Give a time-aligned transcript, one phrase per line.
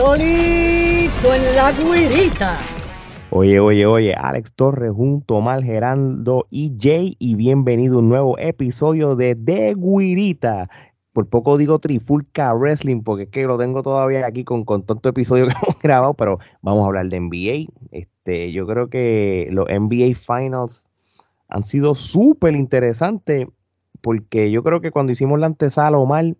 [0.00, 2.58] solito en la guirita.
[3.28, 8.08] Oye, oye, oye, Alex Torres junto a Mal Gerando y Jay y bienvenido a un
[8.08, 10.70] nuevo episodio de The Guirita.
[11.12, 15.10] Por poco digo Trifulca Wrestling porque es que lo tengo todavía aquí con, con tanto
[15.10, 17.70] episodio que hemos grabado, pero vamos a hablar de NBA.
[17.92, 20.86] Este, yo creo que los NBA Finals
[21.48, 23.48] han sido súper interesantes
[24.00, 26.38] porque yo creo que cuando hicimos la antesala o mal,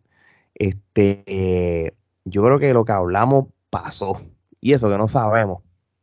[0.55, 1.93] este,
[2.25, 4.21] yo creo que lo que hablamos pasó
[4.61, 5.63] y eso que no sabemos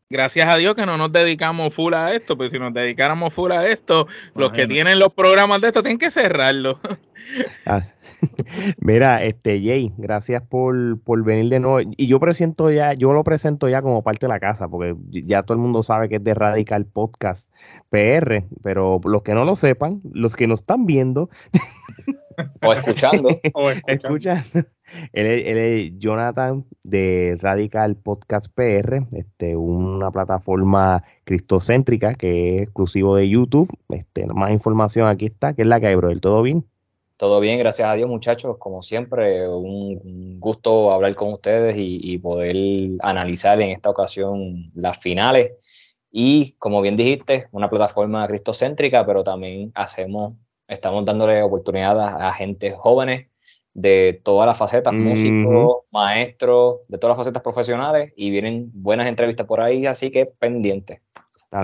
[0.09, 3.51] gracias a Dios que no nos dedicamos full a esto, pues si nos dedicáramos full
[3.51, 6.79] a esto, los que tienen los programas de esto tienen que cerrarlo.
[7.65, 7.81] Ah,
[8.79, 10.73] mira, este Jay, gracias por,
[11.25, 11.91] venir de nuevo.
[11.97, 15.43] Y yo presento ya, yo lo presento ya como parte de la casa, porque ya
[15.43, 17.51] todo el mundo sabe que es de Radical Podcast
[17.89, 21.29] PR, pero los que no lo sepan, los que nos están viendo
[22.61, 24.67] o escuchando, o escuchando
[25.13, 33.29] él es, Jonathan de Radical Podcast PR, este, una plataforma cristocéntrica que es exclusivo de
[33.29, 33.69] YouTube.
[33.89, 36.17] Este, más información aquí está, que es la que hay, bro.
[36.19, 36.65] ¿Todo bien?
[37.17, 38.57] Todo bien, gracias a Dios, muchachos.
[38.57, 42.55] Como siempre, un gusto hablar con ustedes y, poder
[43.01, 45.53] analizar en esta ocasión las finales.
[46.11, 50.33] Y como bien dijiste, una plataforma cristocéntrica, pero también hacemos,
[50.67, 53.27] estamos dándole oportunidad a, a gente jóvenes
[53.77, 59.45] de todas las facetas, músicos, maestros, de todas las facetas profesionales y vienen buenas entrevistas
[59.45, 61.03] por ahí, así que pendiente.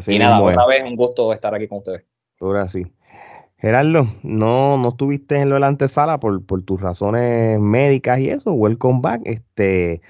[0.07, 2.05] y nada, otra vez un gusto estar aquí con ustedes.
[2.39, 2.85] Ahora sí.
[3.57, 8.29] Gerardo, no, no estuviste en lo de la antesala por, por tus razones médicas y
[8.29, 8.51] eso.
[8.51, 9.21] Welcome back.
[9.25, 10.01] Este,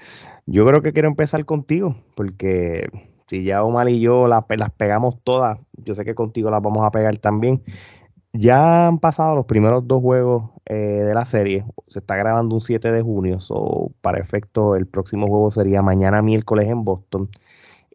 [0.44, 2.86] yo creo que quiero empezar contigo, porque
[3.28, 6.84] si ya Omar y yo las, las pegamos todas, yo sé que contigo las vamos
[6.84, 7.62] a pegar también.
[8.36, 11.64] Ya han pasado los primeros dos juegos eh, de la serie.
[11.86, 13.38] Se está grabando un 7 de junio.
[13.40, 17.30] So, para efecto, el próximo juego sería mañana miércoles en Boston.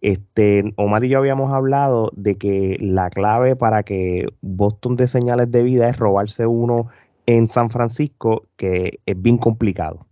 [0.01, 5.51] Este, Omar y yo habíamos hablado de que la clave para que Boston dé señales
[5.51, 6.87] de vida es robarse uno
[7.25, 10.07] en San Francisco, que es bien complicado.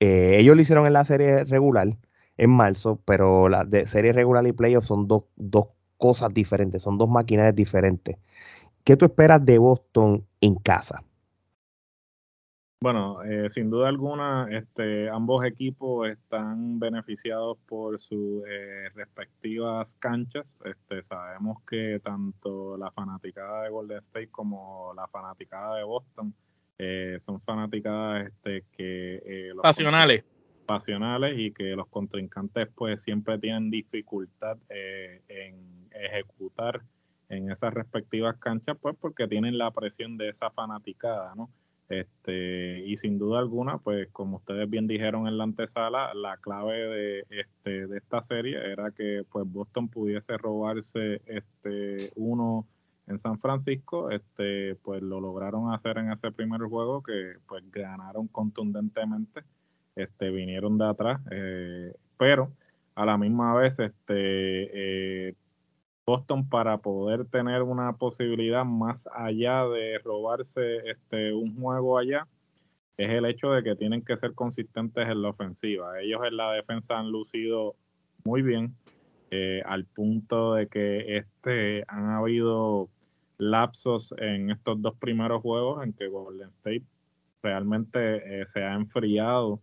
[0.00, 1.96] Eh, ellos lo hicieron en la serie regular
[2.38, 5.68] en marzo, pero la de serie regular y playoff son dos, dos
[5.98, 8.16] cosas diferentes, son dos maquinarias diferentes.
[8.84, 11.02] ¿Qué tú esperas de Boston en casa?
[12.80, 20.44] Bueno, eh, sin duda alguna, este, ambos equipos están beneficiados por sus eh, respectivas canchas.
[20.66, 26.34] Este, sabemos que tanto la fanaticada de Golden State como la fanaticada de Boston
[26.76, 30.24] eh, son fanaticadas este, que pasionales
[30.66, 36.82] pasionales y que los contrincantes pues siempre tienen dificultad en ejecutar
[37.28, 41.50] en esas respectivas canchas, pues porque tienen la presión de esa fanaticada, ¿no?
[41.88, 46.74] Este, y sin duda alguna, pues como ustedes bien dijeron en la antesala, la clave
[46.74, 52.66] de, este, de esta serie era que pues Boston pudiese robarse este, uno
[53.06, 58.28] en San Francisco, este, pues lo lograron hacer en ese primer juego que pues ganaron
[58.28, 59.42] contundentemente,
[59.94, 62.50] este, vinieron de atrás, eh, pero
[62.94, 65.34] a la misma vez este, eh,
[66.06, 72.26] Boston para poder tener una posibilidad más allá de robarse este un juego allá
[72.96, 76.00] es el hecho de que tienen que ser consistentes en la ofensiva.
[76.00, 77.74] Ellos en la defensa han lucido
[78.24, 78.74] muy bien
[79.30, 82.88] eh, al punto de que este han habido
[83.38, 86.84] lapsos en estos dos primeros juegos en que Golden State
[87.42, 89.60] realmente eh, se ha enfriado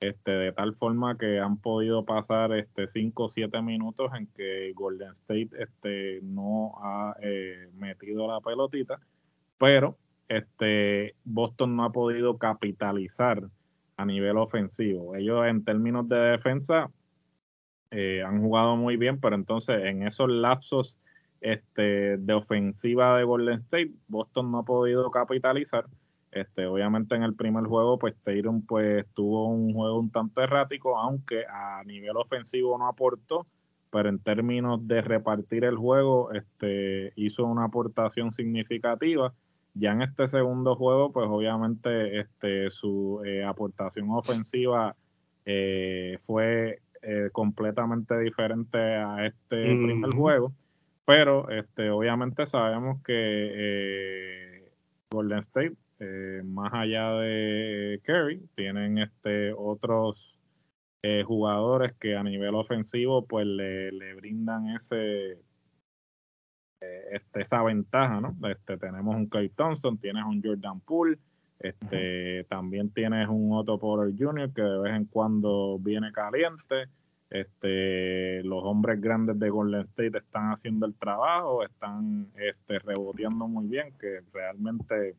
[0.00, 4.72] este, de tal forma que han podido pasar este 5 o 7 minutos en que
[4.74, 8.98] Golden State este, no ha eh, metido la pelotita,
[9.58, 13.42] pero este, Boston no ha podido capitalizar
[13.96, 15.14] a nivel ofensivo.
[15.14, 16.90] Ellos en términos de defensa
[17.90, 20.98] eh, han jugado muy bien, pero entonces en esos lapsos
[21.42, 25.86] este, de ofensiva de Golden State, Boston no ha podido capitalizar
[26.32, 30.96] este, obviamente en el primer juego, pues Tatum pues tuvo un juego un tanto errático,
[30.96, 33.46] aunque a nivel ofensivo no aportó,
[33.90, 39.32] pero en términos de repartir el juego, este, hizo una aportación significativa.
[39.74, 44.94] Ya en este segundo juego, pues obviamente este, su eh, aportación ofensiva
[45.44, 50.52] eh, fue eh, completamente diferente a este primer juego,
[51.04, 54.70] pero este, obviamente sabemos que
[55.10, 60.38] Golden State eh, más allá de Kerry, tienen este otros
[61.02, 65.32] eh, jugadores que a nivel ofensivo pues le, brindan ese
[66.80, 68.36] eh, este, esa ventaja, ¿no?
[68.48, 71.18] Este, tenemos un Clay Thompson, tienes un Jordan Poole,
[71.58, 74.52] Este, También tienes un Otto Porter Jr.
[74.54, 76.86] que de vez en cuando viene caliente.
[77.30, 83.68] Este, los hombres grandes de Golden State están haciendo el trabajo, están este, reboteando muy
[83.68, 85.14] bien, que realmente,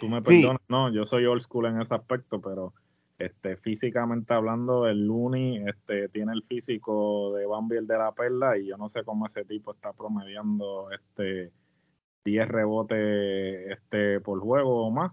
[0.00, 2.72] tú me perdonas, no, yo soy old school en ese aspecto, pero
[3.18, 8.58] este, físicamente hablando, el Looney este, tiene el físico de Bambi el de la perla
[8.58, 11.52] y yo no sé cómo ese tipo está promediando este
[12.24, 15.12] 10 rebotes este, por juego o más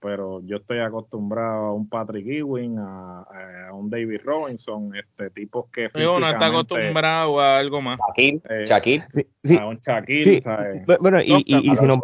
[0.00, 5.88] pero yo estoy acostumbrado a un Patrick Ewing, a, un David Robinson, este tipos que
[5.90, 6.20] físicamente...
[6.20, 7.98] no está acostumbrado a algo más.
[7.98, 10.86] Shaquille, eh, A un Shaquille, ¿sabes?
[11.00, 12.00] Bueno, y, y, si, nos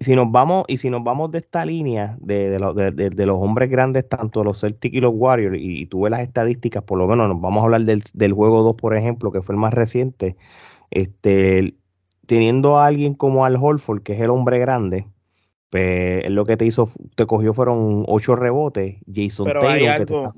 [0.00, 3.70] si, nos vamos y si nos vamos de esta línea de, de, de, los hombres
[3.70, 7.28] grandes, tanto los Celtics y los Warriors, y, tú ves las estadísticas, por lo menos
[7.28, 10.36] nos vamos a hablar del, del juego 2, por ejemplo, que fue el más reciente,
[10.90, 11.74] este,
[12.26, 15.06] teniendo a alguien como Al Holford, que es el hombre grande,
[15.70, 18.96] pues lo que te hizo, te cogió fueron ocho rebotes.
[19.12, 20.32] Jason Taylor,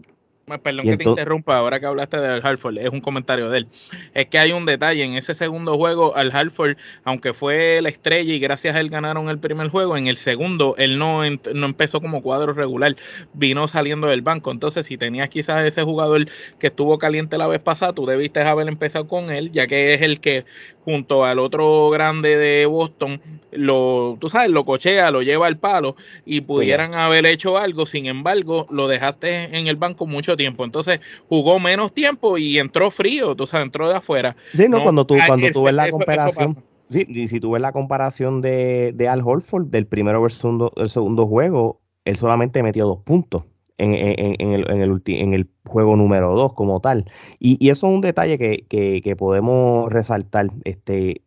[0.63, 3.69] Perdón que te interrumpa, ahora que hablaste de Al Hartford, es un comentario de él.
[4.15, 8.33] Es que hay un detalle, en ese segundo juego, Al Hartford, aunque fue la estrella
[8.33, 11.23] y gracias a él ganaron el primer juego, en el segundo él no,
[11.53, 12.95] no empezó como cuadro regular,
[13.33, 14.53] vino saliendo del banco.
[14.53, 16.27] Entonces, si tenías quizás ese jugador
[16.61, 20.03] que estuvo caliente la vez pasada, tú debiste haber empezado con él, ya que es
[20.03, 20.45] el que
[20.85, 23.21] junto al otro grande de Boston,
[23.51, 28.07] lo, tú sabes, lo cochea, lo lleva al palo y pudieran haber hecho algo, sin
[28.07, 33.35] embargo, lo dejaste en el banco mucho tiempo, entonces jugó menos tiempo y entró frío,
[33.35, 34.37] tú sabes, entró de afuera.
[34.55, 38.41] Sí, no, cuando tú, cuando tú ves la comparación, sí, si tú ves la comparación
[38.41, 43.01] de, de Al Holford del primero versus segundo, el segundo juego, él solamente metió dos
[43.03, 43.45] puntos
[43.79, 47.05] en, el, en, el, en el juego número 2 como tal.
[47.39, 51.23] Y, eso es un detalle que, podemos resaltar, este,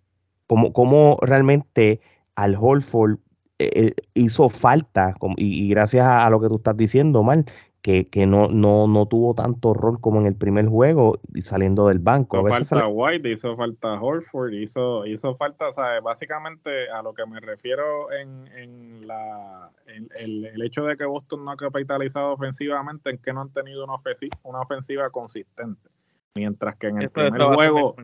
[0.47, 2.01] como, como realmente
[2.35, 3.17] al Holford
[3.59, 7.45] eh, eh, hizo falta, y, y, gracias a, lo que tú estás diciendo, Mal,
[7.81, 11.87] que, que no, no, no, tuvo tanto rol como en el primer juego y saliendo
[11.87, 12.39] del banco.
[12.39, 16.03] Hizo falta White, hizo falta Horford, hizo, hizo falta, ¿sabes?
[16.03, 21.45] básicamente a lo que me refiero en, en la, el, el, hecho de que Boston
[21.45, 25.89] no ha capitalizado ofensivamente en que no han tenido una ofensiva, una ofensiva consistente.
[26.35, 27.95] Mientras que en el primer juego,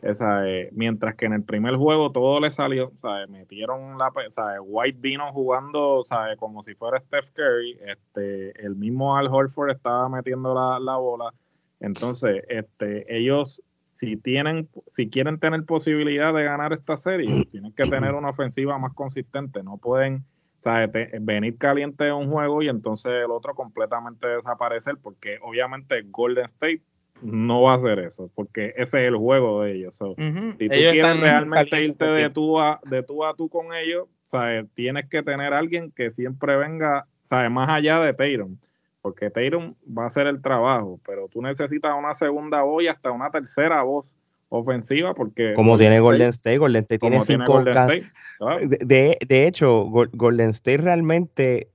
[0.00, 3.28] esa, eh, mientras que en el primer juego todo le salió, ¿sabes?
[3.28, 4.60] metieron la, ¿sabes?
[4.62, 6.38] White vino jugando, ¿sabes?
[6.38, 11.34] como si fuera Steph Curry, este, el mismo Al Horford estaba metiendo la, la bola,
[11.80, 13.62] entonces, este, ellos
[13.92, 18.78] si tienen, si quieren tener posibilidad de ganar esta serie, tienen que tener una ofensiva
[18.78, 20.24] más consistente, no pueden
[20.62, 20.90] ¿sabes?
[21.20, 26.82] venir caliente de un juego y entonces el otro completamente desaparecer, porque obviamente Golden State
[27.22, 29.94] no va a hacer eso, porque ese es el juego de ellos.
[29.96, 34.66] Si tú quieres realmente irte de tú, a, de tú a tú con ellos, ¿sabes?
[34.74, 37.50] tienes que tener alguien que siempre venga, ¿sabes?
[37.50, 38.56] más allá de Tatum,
[39.00, 43.10] porque Tatum va a hacer el trabajo, pero tú necesitas una segunda voz y hasta
[43.10, 44.14] una tercera voz
[44.48, 50.78] ofensiva porque como tiene Golden State, Golden State tiene cinco de, de, hecho Golden State
[50.78, 51.70] realmente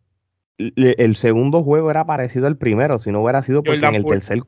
[0.57, 4.43] el segundo juego era parecido al primero si no hubiera sido porque en el tercer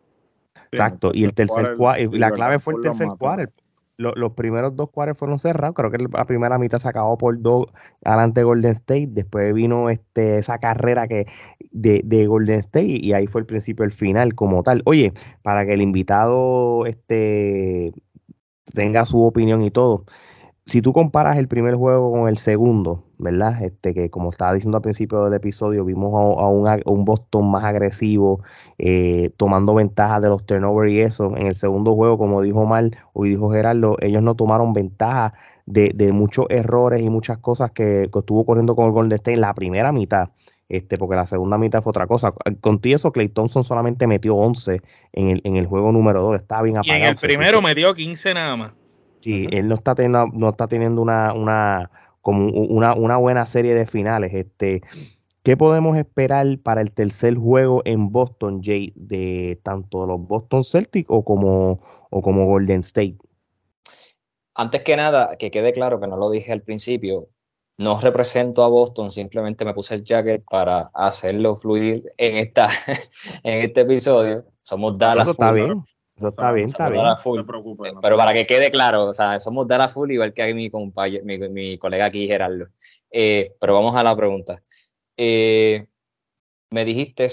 [0.72, 3.54] Exacto, y el tercer cuarto, la clave fue el tercer cuarto.
[3.98, 7.68] Los, primeros dos cuartos fueron cerrados, creo que la primera mitad se acabó por dos
[8.04, 11.28] adelante Golden State, después vino este, esa carrera que
[11.70, 14.82] de, de Golden State y ahí fue el principio, el final como tal.
[14.86, 15.14] Oye,
[15.44, 17.94] para que el invitado este,
[18.74, 20.06] tenga su opinión y todo,
[20.66, 23.64] si tú comparas el primer juego con el segundo, ¿verdad?
[23.64, 28.44] Este, que como estaba diciendo al principio del episodio, vimos a, un, Boston más agresivo,
[28.78, 31.36] eh, tomando ventaja de los turnovers y eso.
[31.36, 35.34] En el segundo juego, como dijo Mal o dijo Gerardo, ellos no tomaron ventaja
[35.66, 39.54] de, muchos errores y muchas cosas que, estuvo corriendo con el Golden State en la
[39.54, 40.30] primera mitad.
[40.70, 42.34] Este, porque la segunda mitad fue otra cosa.
[42.62, 46.62] Contigo eso, Clay Thompson solamente metió 11 en el, en el juego número 2, estaba
[46.62, 47.00] bien apagado.
[47.00, 48.81] Y en el primero metió 15 nada más.
[49.22, 53.74] Sí, él no está teniendo, no está teniendo una, una, como una, una buena serie
[53.76, 54.34] de finales.
[54.34, 54.82] Este,
[55.44, 61.08] ¿Qué podemos esperar para el tercer juego en Boston, Jay, de tanto los Boston Celtics
[61.10, 63.18] o como, o como Golden State?
[64.54, 67.30] Antes que nada, que quede claro que no lo dije al principio,
[67.78, 72.68] no represento a Boston, simplemente me puse el jacket para hacerlo fluir en, esta,
[73.44, 74.46] en este episodio.
[74.62, 75.24] Somos Dallas.
[75.24, 75.84] Eso está bien.
[76.22, 77.04] Eso está bien, está bien.
[78.00, 81.24] Pero para que quede claro, o sea, somos de la full igual que mi, compañero,
[81.26, 82.68] mi, colega aquí, Gerardo.
[83.10, 84.62] Eh, pero vamos a la pregunta.
[85.18, 85.88] Eh,
[86.70, 87.28] me dijiste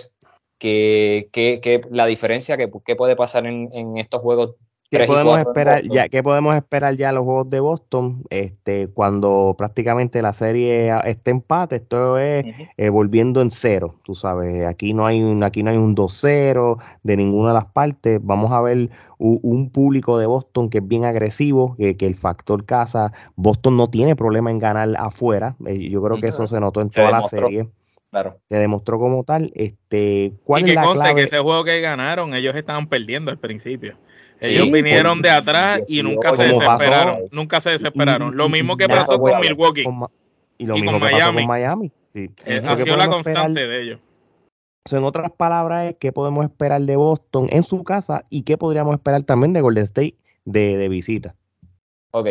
[0.58, 4.54] que, que, la diferencia, que, puede pasar en, estos juegos
[4.90, 6.08] ¿Qué podemos esperar ya?
[6.08, 8.22] ¿Qué podemos esperar ya los juegos de Boston?
[8.30, 13.96] Este, cuando prácticamente la serie esté empate, esto es eh, volviendo en cero.
[14.02, 17.66] Tú sabes, aquí no hay un, aquí no hay un 2-0 de ninguna de las
[17.66, 18.18] partes.
[18.22, 23.12] Vamos a ver un, público de Boston que es bien agresivo, que, el factor casa.
[23.36, 25.56] Boston no tiene problema en ganar afuera.
[25.66, 27.68] Eh, yo creo que eso se notó en toda la serie.
[28.10, 28.38] Claro.
[28.48, 29.52] Se demostró como tal.
[29.54, 33.38] Este, ¿cuál y es que la que ese juego que ganaron, ellos estaban perdiendo al
[33.38, 33.98] principio.
[34.40, 37.20] Ellos vinieron de atrás y nunca se desesperaron.
[37.30, 38.36] nunca se desesperaron.
[38.36, 39.84] Lo mismo que pasó con Milwaukee.
[40.58, 41.92] y lo mismo que pasó con Miami.
[42.14, 42.30] Sí.
[42.46, 44.00] Eh, ha sido la constante de ellos.
[44.90, 49.22] en otras palabras, ¿qué podemos esperar de Boston en su casa y qué podríamos esperar
[49.24, 51.34] también de Golden State de, visita?
[52.12, 52.28] Ok.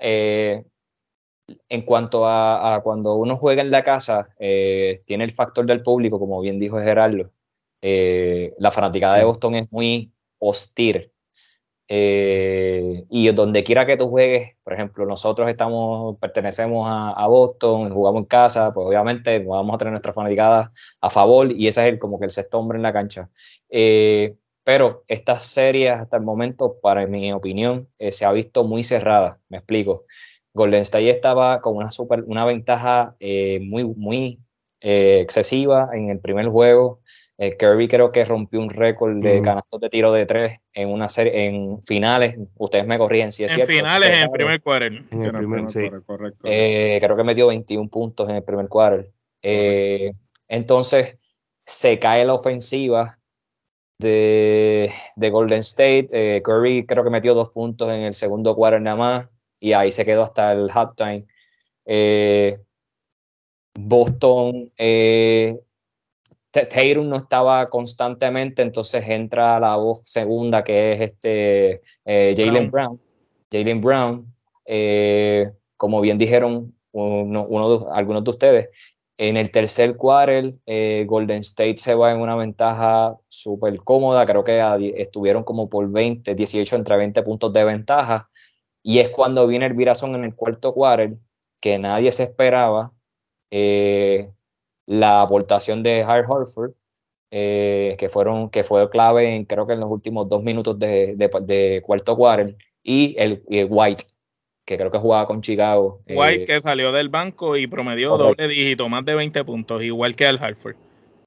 [0.00, 0.64] Eh,
[1.68, 6.18] en cuanto a, cuando uno juega en la casa, eh, tiene el factor del público,
[6.18, 7.30] como bien dijo Gerardo.
[7.80, 11.10] la fanaticada de Boston es muy hostil
[11.88, 18.20] eh, y donde quiera que tú juegues, por ejemplo, nosotros estamos, pertenecemos a, Boston, jugamos
[18.22, 21.98] en casa, pues obviamente vamos a tener nuestra fanaticada a favor y ese es el,
[21.98, 23.30] como que el sexto hombre en la cancha.
[23.68, 28.82] Eh, pero estas series hasta el momento, para mi opinión, eh, se ha visto muy
[28.82, 29.40] cerrada.
[29.48, 30.04] Me explico.
[30.54, 34.40] Golden State estaba con una, super, una ventaja muy, muy
[34.80, 37.00] excesiva en el primer juego.
[37.38, 41.08] Eh, Kirby creo que rompió un récord de canastos de tiro de tres en una
[41.08, 42.38] serie, en finales.
[42.56, 43.74] Ustedes me corrigen si es en cierto.
[43.74, 45.04] Finales, en el primer quarter.
[45.10, 45.80] En el primer, sí.
[46.06, 46.40] correcto.
[46.44, 49.10] Eh, creo que metió 21 puntos en el primer quarter.
[49.42, 50.12] Eh,
[50.48, 51.18] entonces,
[51.66, 53.18] se cae la ofensiva
[53.98, 56.40] de, de Golden State.
[56.42, 59.30] Curry creo que metió dos puntos en el segundo quarter nada más.
[59.60, 61.26] Y ahí se quedó hasta el halftime.
[63.78, 64.72] Boston
[66.64, 73.00] Tatum no estaba constantemente, entonces entra la voz segunda que es este eh, Jalen Brown.
[73.52, 74.34] Jalen Brown,
[74.64, 78.68] eh, como bien dijeron uno, de, algunos de ustedes,
[79.18, 84.44] en el tercer quarter eh, Golden State se va en una ventaja súper cómoda, creo
[84.44, 84.60] que
[84.96, 88.30] estuvieron como por 20, 18 entre 20 puntos de ventaja,
[88.82, 91.16] y es cuando viene el virazón en el cuarto quarter,
[91.60, 92.92] que nadie se esperaba.
[93.50, 94.30] Eh,
[94.86, 96.72] la aportación de Hart Horford,
[97.30, 101.16] eh, que, fueron, que fue clave en, creo que en los últimos dos minutos de,
[101.16, 104.04] de, cuarto quarter, y el, White,
[104.64, 106.02] que creo que jugaba con Chicago.
[106.08, 110.14] White eh, que salió del banco y promedió doble dígito, más de 20 puntos, igual
[110.14, 110.76] que al Hartford.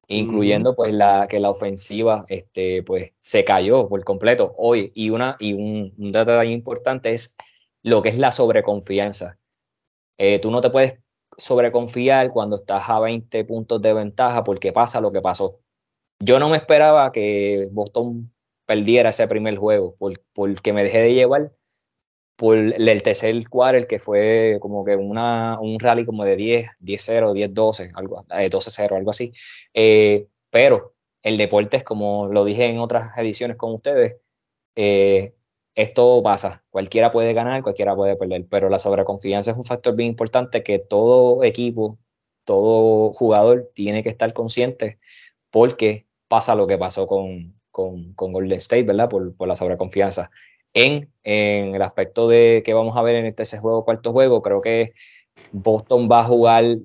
[0.08, 4.92] Incluyendo pues la que la ofensiva este, pues, se cayó por completo hoy.
[4.96, 7.38] Y, una, y un, un dato importante es
[7.84, 9.38] lo que es la sobreconfianza.
[10.18, 11.00] Eh, tú no te puedes
[11.40, 15.60] sobreconfiar cuando estás a 20 puntos de ventaja porque pasa lo que pasó.
[16.20, 18.32] Yo no me esperaba que Boston
[18.66, 19.96] perdiera ese primer juego
[20.34, 21.52] porque me dejé de llevar
[22.36, 27.54] por el tercer quarter que fue como que una, un rally como de 10, 10-0,
[27.54, 29.34] 10-12, algo, 12-0, eh, algo así.
[29.74, 34.18] Eh, pero el deporte es como lo dije en otras ediciones con ustedes,
[34.76, 35.34] eh,
[35.82, 40.10] esto pasa, cualquiera puede ganar, cualquiera puede perder, pero la sobreconfianza es un factor bien
[40.10, 41.98] importante que todo equipo,
[42.44, 45.00] todo jugador tiene que estar consciente
[45.50, 49.10] porque pasa lo que pasó con, con, Golden State, ¿verdad?
[49.10, 50.32] Por, la sobreconfianza.
[50.74, 54.60] En, en, el aspecto de que vamos a ver en este juego, cuarto juego, creo
[54.60, 54.92] que
[55.54, 56.78] Boston va a jugar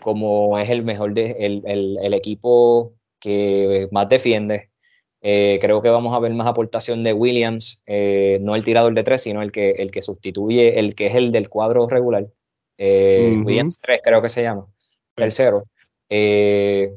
[0.00, 4.67] como es el mejor, el, el equipo que más defiende,
[5.20, 9.02] eh, creo que vamos a ver más aportación de Williams, eh, no el tirador de
[9.02, 12.26] tres, sino el que, el que sustituye, el que es el del cuadro regular.
[12.76, 14.66] Eh, Williams 3 creo que se llama,
[15.14, 15.64] tercero.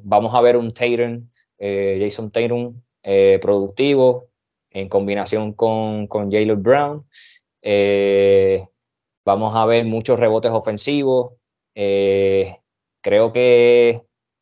[0.04, 1.28] vamos a ver un Tatum,
[1.60, 2.80] Jason Tatum
[3.42, 4.30] productivo
[4.70, 7.06] en combinación con, con Jalen Brown.
[9.26, 11.34] vamos a ver muchos rebotes ofensivos.
[11.74, 14.02] creo que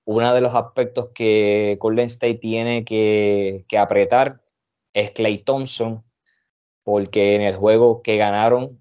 [0.09, 4.41] uno de los aspectos que Golden State tiene que, apretar
[4.91, 6.03] es Clay Thompson,
[6.83, 8.79] porque en el juego que ganaron,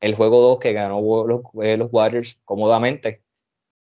[0.00, 3.20] el juego 2 que ganó los, eh, los Warriors cómodamente,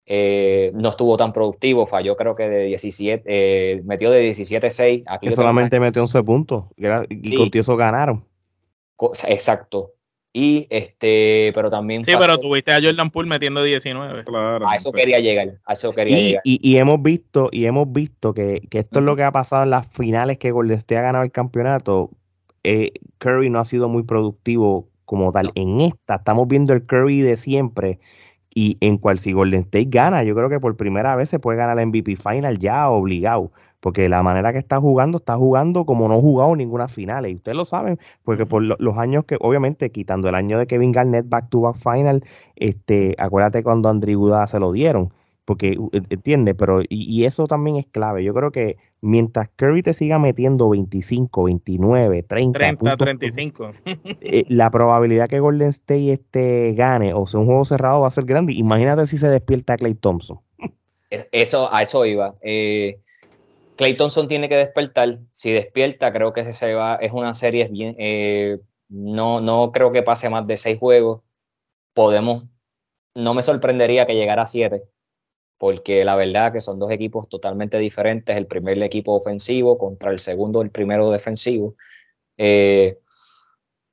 [0.06, 5.04] eh, no estuvo tan productivo, falló creo que de 17, eh, metió de 17-6.
[5.20, 8.24] Que solamente metió 11 puntos y con eso ganaron.
[9.28, 9.92] Exacto.
[10.32, 12.04] Y este, pero también.
[12.04, 14.24] Sí, pero tuviste a Jordan Poole metiendo 19.
[14.64, 15.54] a eso quería llegar.
[15.64, 16.42] A eso quería y, llegar.
[16.44, 19.86] Y, hemos visto, y hemos visto que, esto es lo que ha pasado en las
[19.86, 22.10] finales que Golden State ha ganado el campeonato.
[22.62, 25.50] Eh, Curry no ha sido muy productivo como tal.
[25.54, 27.98] En esta estamos viendo el Curry de siempre.
[28.54, 31.58] Y en cual si Golden State gana, yo creo que por primera vez se puede
[31.58, 33.52] ganar la MVP Final ya obligado.
[33.80, 37.36] Porque la manera que está jugando, está jugando como no ha jugado ninguna final, y
[37.36, 41.28] ustedes lo saben, porque por los años que, obviamente, quitando el año de Kevin Garnett
[41.28, 42.24] back to back final,
[42.56, 45.12] este, acuérdate cuando Andrew Guda se lo dieron,
[45.44, 45.78] porque,
[46.10, 50.68] entiende, pero, y, eso también es clave, yo creo que mientras Curry te siga metiendo
[50.68, 53.70] 25, 29, 30, 30 35,
[54.48, 58.24] la probabilidad que Golden State este, gane o sea un juego cerrado va a ser
[58.24, 60.40] grande, imagínate si se despierta Clay Thompson.
[61.32, 62.34] Eso, a eso iba.
[62.42, 62.98] Eh,
[63.78, 65.20] Clay Thompson tiene que despertar.
[65.30, 66.96] Si despierta, creo que se va.
[66.96, 67.94] Es una serie bien.
[67.98, 68.58] Eh,
[68.88, 71.22] no, no creo que pase más de seis juegos.
[71.94, 72.44] Podemos.
[73.14, 74.82] No me sorprendería que llegara a siete.
[75.58, 78.36] Porque la verdad que son dos equipos totalmente diferentes.
[78.36, 81.76] El primer equipo ofensivo contra el segundo, el primero defensivo.
[82.36, 82.98] Eh,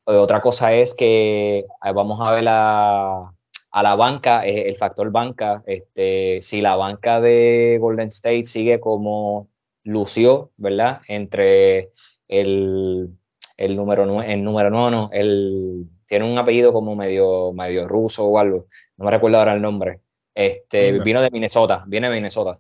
[0.06, 3.34] otra cosa es que vamos a ver la,
[3.72, 8.80] a la banca, eh, el factor banca, este, si la banca de Golden State sigue
[8.80, 9.48] como
[9.86, 11.02] lució, ¿verdad?
[11.08, 11.92] Entre
[12.28, 13.10] el,
[13.56, 18.66] el número el número no, el, tiene un apellido como medio, medio ruso o algo,
[18.98, 20.02] no me recuerdo ahora el nombre.
[20.34, 22.60] Este, vino de Minnesota, viene de Minnesota.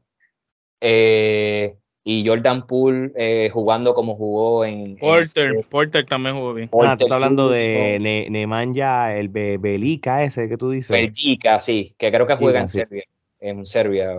[0.79, 1.75] Eh,
[2.07, 4.95] y Jordan Poole eh, jugando como jugó en.
[4.97, 6.69] Porter, Porter también jugó bien.
[6.71, 10.95] ah, tú estás hablando de ne Nemanja, el Belica ese que tú dices.
[10.95, 13.03] Belica, sí, que creo que juega en Serbia.
[13.39, 14.15] En Serbia,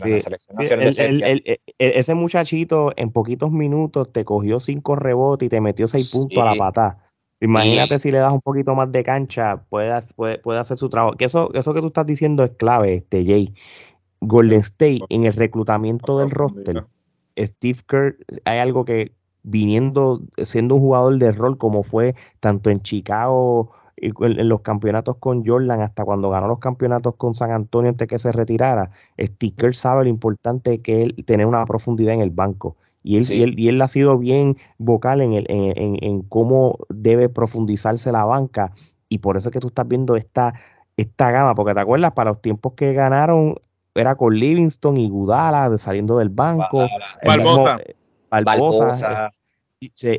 [0.00, 1.58] de la selección nacional de Serbia.
[1.78, 6.46] ese muchachito en poquitos minutos te cogió cinco rebotes y te metió seis puntos a
[6.46, 6.98] la patada.
[7.40, 11.16] Imagínate si le das un poquito más de cancha, puede, puede, puede hacer su trabajo.
[11.16, 13.54] Que eso, eso que tú estás diciendo es clave, este Jay.
[14.26, 16.84] Golden State en el reclutamiento del roster,
[17.38, 22.82] Steve Kerr, hay algo que viniendo, siendo un jugador de rol como fue tanto en
[22.82, 23.72] Chicago,
[24.04, 28.18] en, los campeonatos con Jordan, hasta cuando ganó los campeonatos con San Antonio antes que
[28.18, 32.76] se retirara, Steve Kerr sabe lo importante que es tener una profundidad en el banco.
[33.02, 38.10] Y él, y él, ha sido bien vocal en, el, en, en, cómo debe profundizarse
[38.10, 38.72] la banca.
[39.10, 40.54] Y por eso es que tú estás viendo esta,
[40.96, 43.56] esta gama, porque te acuerdas, para los tiempos que ganaron,
[43.94, 46.86] era con Livingston y Gudala saliendo del banco.
[47.26, 47.78] Barbosa.
[48.30, 49.26] Barbosa.
[49.26, 49.43] Eh,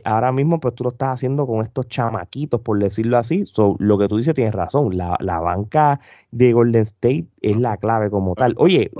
[0.03, 3.43] ahora mismo, pues tú lo estás haciendo con estos chamaquitos, por decirlo así.
[3.79, 4.97] lo que tú dices tienes razón.
[4.97, 5.99] La, banca
[6.31, 8.55] de Golden State es la clave como tal.
[8.57, 8.91] Oye,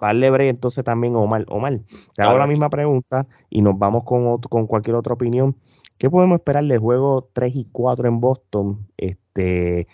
[0.00, 1.44] darle breve entonces también Omar.
[1.48, 1.80] Omar,
[2.14, 5.56] te hago la misma pregunta y nos vamos con, con cualquier otra opinión.
[5.98, 8.86] ¿Qué podemos esperar del juego 3 y 4 en Boston?
[8.96, 9.86] Este,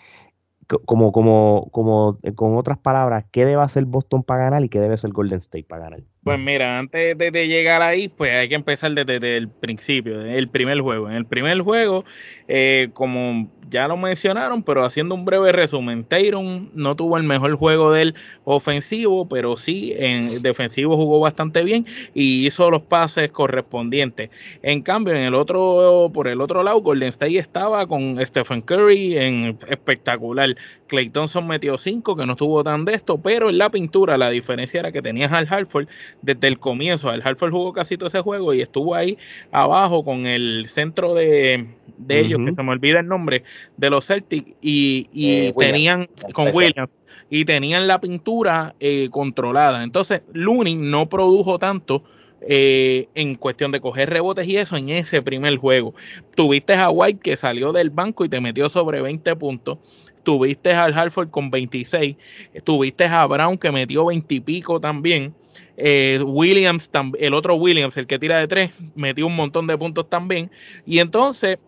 [0.85, 4.79] como, como, como, eh, con otras palabras, ¿qué debe hacer Boston para ganar y qué
[4.79, 6.03] debe hacer Golden State para ganar?
[6.27, 10.49] Pues mira, antes de, llegar ahí, pues hay que empezar desde, el principio, desde el
[10.49, 11.09] primer juego.
[11.09, 12.03] En el primer juego,
[12.49, 17.55] eh, como ya lo mencionaron, pero haciendo un breve resumen, Tayron no tuvo el mejor
[17.55, 24.29] juego del ofensivo, pero sí en defensivo jugó bastante bien y hizo los pases correspondientes.
[24.61, 29.17] En cambio, en el otro, por el otro lado, Golden State estaba con Stephen Curry
[29.17, 30.55] en espectacular.
[30.87, 34.29] Clay Thompson metió cinco, que no estuvo tan de esto, pero en la pintura la
[34.29, 35.87] diferencia era que tenías al Hartford
[36.21, 37.11] desde el comienzo.
[37.11, 39.17] El Hartford jugó casi todo ese juego y estuvo ahí
[39.51, 41.67] abajo con el centro de,
[42.09, 43.43] ellos, que se me olvida el nombre,
[43.77, 46.91] de los Celtics, y, eh, tenían con Williams.
[47.29, 49.83] Y tenían la pintura eh, controlada.
[49.83, 52.03] Entonces, Looney no produjo tanto
[52.39, 55.95] eh, en cuestión de coger rebotes y eso en ese primer juego.
[56.35, 59.79] Tuviste a White que salió del banco y te metió sobre 20 puntos.
[60.23, 62.15] Tuviste al Hartford con 26.
[62.63, 65.33] Tuviste a Brown que metió 20 y pico también.
[65.77, 70.09] Eh, Williams, el otro Williams, el que tira de tres, metió un montón de puntos
[70.09, 70.49] también.
[70.85, 71.59] Y entonces,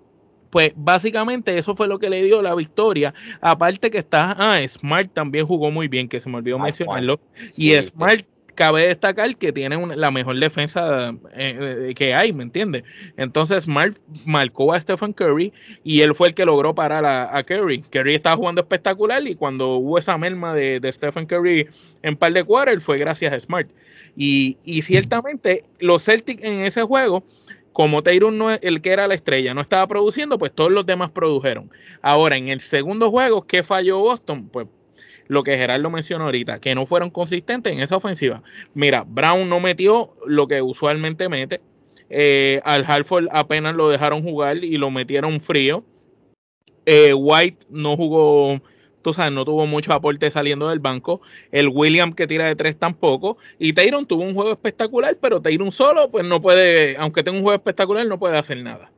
[0.50, 3.14] pues básicamente eso fue lo que le dio la victoria.
[3.40, 7.20] Aparte que está, ah, Smart también jugó muy bien, que se me olvidó ah, mencionarlo.
[7.58, 12.84] y Smart cabe destacar que tiene la mejor defensa eh, que hay, ¿me entiendes?
[13.18, 17.82] Entonces Smart marcó a Stephen Curry y él fue el que logró parar a, Curry.
[17.82, 21.68] Curry estaba jugando espectacular y cuando hubo esa merma de, Stephen Curry
[22.02, 23.70] en par de cuadros, fue gracias a Smart.
[24.16, 27.24] Y, ciertamente los Celtics en ese juego,
[27.74, 30.86] como Tyrone no es el que era la estrella, no estaba produciendo, pues todos los
[30.86, 31.72] demás produjeron.
[32.02, 34.50] Ahora, en el segundo juego, ¿qué falló Boston?
[34.50, 34.68] Pues
[35.30, 38.42] lo que Gerardo mencionó ahorita, que no fueron consistentes en esa ofensiva.
[38.74, 41.62] Mira, Brown no metió lo que usualmente mete.
[42.10, 45.86] Eh, al Halford apenas lo dejaron jugar y lo metieron frío.
[46.86, 48.60] Eh, White no jugó
[49.02, 51.22] tú sabes, no tuvo mucho aporte saliendo del banco.
[51.52, 53.38] El William que tira de tres tampoco.
[53.60, 57.44] Y Tayron tuvo un juego espectacular, pero Tayron solo, pues no puede, aunque tenga un
[57.44, 58.92] juego espectacular, no puede hacer nada.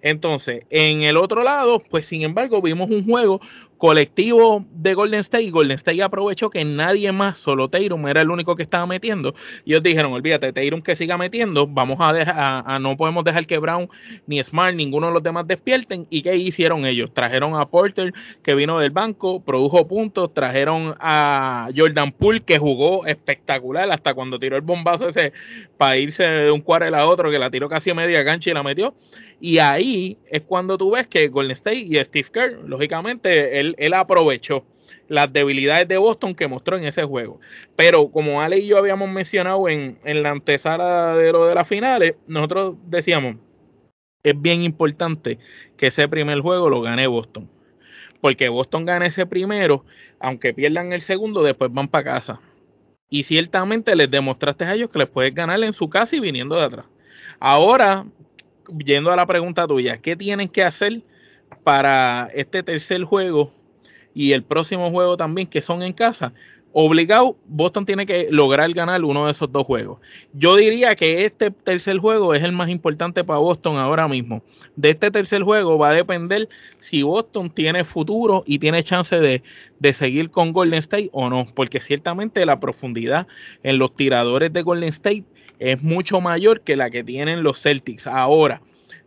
[0.00, 3.40] Entonces, en el otro lado, pues sin embargo, vimos un juego
[3.78, 8.30] colectivo de Golden State y Golden State aprovechó que nadie más, solo Tatum era el
[8.30, 9.34] único que estaba metiendo.
[9.64, 12.34] Y ellos dijeron, olvídate, Tatum que siga metiendo, vamos a dejar,
[12.66, 13.88] a, no podemos dejar que Brown
[14.26, 16.06] ni Smart, ninguno de los demás despierten.
[16.10, 17.12] ¿Y qué hicieron ellos?
[17.14, 18.12] Trajeron a Porter,
[18.42, 24.38] que vino del banco, produjo puntos, trajeron a Jordan Poole, que jugó espectacular hasta cuando
[24.38, 25.32] tiró el bombazo ese
[25.76, 28.54] para irse de un cuadro a otro, que la tiró casi a media cancha y
[28.54, 28.94] la metió.
[29.40, 33.94] Y ahí es cuando tú ves que Golden State y Steve Kerr, lógicamente, él, él
[33.94, 34.64] aprovechó
[35.08, 37.40] las debilidades de Boston que mostró en ese juego.
[37.76, 41.66] Pero como Ale y yo habíamos mencionado en, en la antesala de lo de las
[41.66, 43.36] finales, nosotros decíamos,
[44.22, 45.38] es bien importante
[45.76, 47.48] que ese primer juego lo gane Boston.
[48.20, 49.84] Porque Boston gane ese primero,
[50.18, 52.40] aunque pierdan el segundo, después van para casa.
[53.08, 56.56] Y ciertamente les demostraste a ellos que les puedes ganar en su casa y viniendo
[56.56, 56.86] de atrás.
[57.40, 58.04] Ahora
[58.84, 61.02] yendo a la pregunta tuya, ¿qué tienen que hacer
[61.64, 63.52] para este tercer juego
[64.18, 66.32] y el próximo juego también, que son en casa?
[66.72, 70.00] Obligado, Boston tiene que lograr ganar uno de esos dos juegos.
[70.32, 74.42] Yo diría que este tercer juego es el más importante para Boston ahora mismo.
[74.74, 76.48] De este tercer juego va a depender
[76.80, 79.44] si Boston tiene futuro y tiene chance de,
[79.78, 83.28] de seguir con Golden State o no, porque ciertamente la profundidad
[83.62, 85.26] en los tiradores de Golden State
[85.60, 88.08] es mucho mayor que la que tienen los Celtics.
[88.08, 88.62] Ahora,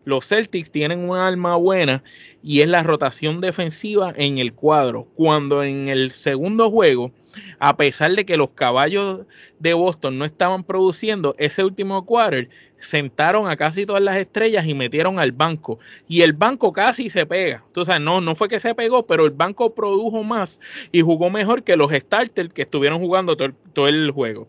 [0.06, 2.02] los Celtics tienen un arma buena
[2.44, 5.08] y es la rotación defensiva en el cuadro.
[5.16, 7.12] Cuando en el segundo juego,
[7.60, 9.22] a pesar de que los caballos
[9.60, 12.50] de Boston no estaban produciendo ese último quarter,
[12.80, 15.80] sentaron a casi todas las estrellas y metieron al banco.
[16.08, 17.64] Y el banco casi se pega.
[17.68, 20.60] Entonces, no, no fue que se pegó, pero el banco produjo más
[20.92, 24.48] y jugó mejor que los starters que estuvieron jugando todo el juego.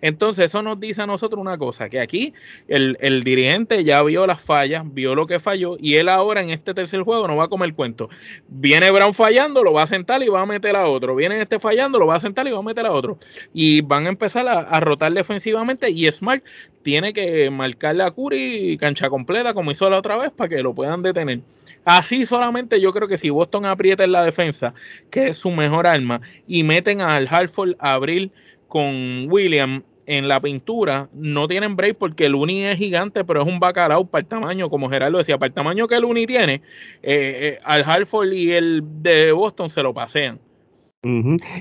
[0.00, 2.34] Entonces, eso nos dice a nosotros una cosa, que aquí
[2.68, 6.74] el, dirigente ya vio las fallas, vio lo que falló, y él ahora en este
[6.74, 8.08] tercer juego no va a comer cuento.
[8.48, 11.14] Viene Brown fallando, lo va a sentar y va a meter a otro.
[11.14, 13.18] Viene este fallando, lo va a sentar y va a meter a otro.
[13.52, 16.42] Y van a empezar a, rotar defensivamente y Smart
[16.82, 20.74] tiene que marcarle a Curry cancha completa como hizo la otra vez para que lo
[20.74, 21.40] puedan detener.
[21.84, 24.72] Así solamente yo creo que si Boston aprieta en la defensa,
[25.10, 28.30] que es su mejor arma, y meten al Hartford a abrir
[28.72, 33.46] con William en la pintura no tienen break porque el Uni es gigante, pero es
[33.46, 36.54] un bacalao para el tamaño, como Gerardo decía, para el tamaño que el Uni tiene,
[36.54, 36.62] eh,
[37.02, 40.40] eh, al Hartford y el de Boston se lo pasean.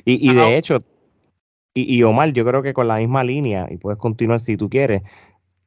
[0.05, 0.81] Y, de hecho,
[1.73, 5.01] y, Omar, yo creo que con la misma línea, y puedes continuar si tú quieres,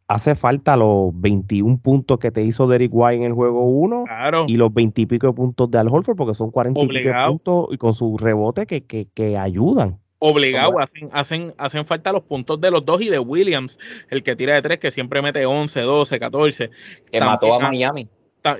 [0.08, 4.04] hace falta los 21 puntos que te hizo Derek White en el juego 1
[4.46, 7.66] y los 20 y pico puntos de Al Horford, porque son 40 y pico puntos
[7.70, 12.60] y con su rebote que, que, que ayudan obligado, hacen, hacen, hacen falta los puntos
[12.60, 13.78] de los dos y de Williams,
[14.10, 16.70] el que tira de tres, que siempre mete 11, 12, 14.
[17.10, 18.08] Que mató a Miami.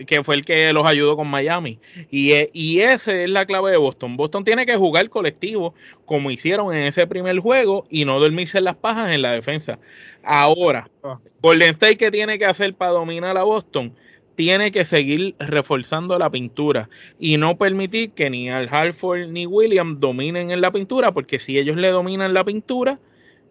[0.07, 1.79] Que fue el que los ayudó con Miami.
[2.11, 4.17] Y, e, y esa es la clave de Boston.
[4.17, 5.75] Boston tiene que jugar colectivo,
[6.07, 9.79] como hicieron en ese primer juego, y no dormirse en las pajas en la defensa.
[10.23, 11.19] Ahora, ah.
[11.43, 13.95] Golden State, ¿qué tiene que hacer para dominar a Boston?
[14.35, 19.99] Tiene que seguir reforzando la pintura y no permitir que ni al Hartford ni William
[19.99, 23.01] dominen en la pintura, porque si ellos le dominan la pintura,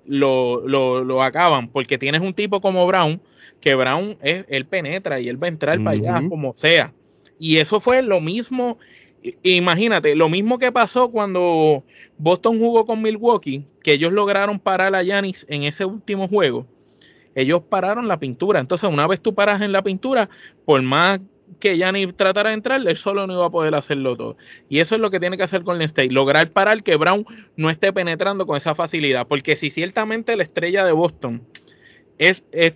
[0.05, 3.21] lo, lo, acaban, porque tienes un tipo como Brown,
[3.61, 6.93] que Brown es, él penetra y él va a entrar para allá como sea.
[7.39, 8.77] Y eso fue lo mismo,
[9.43, 11.83] imagínate, lo mismo que pasó cuando
[12.17, 16.67] Boston jugó con Milwaukee, que ellos lograron parar a Yanis en ese último juego
[17.35, 18.59] ellos pararon la pintura.
[18.59, 20.29] Entonces, una vez tú paras en la pintura,
[20.65, 21.19] por más
[21.59, 24.37] que Yanni tratara de entrar, él solo no iba a poder hacerlo todo.
[24.69, 27.25] Y eso es lo que tiene que hacer con el State, lograr parar que Brown
[27.55, 29.27] no esté penetrando con esa facilidad.
[29.27, 31.41] Porque si ciertamente la estrella de Boston
[32.17, 32.73] es, es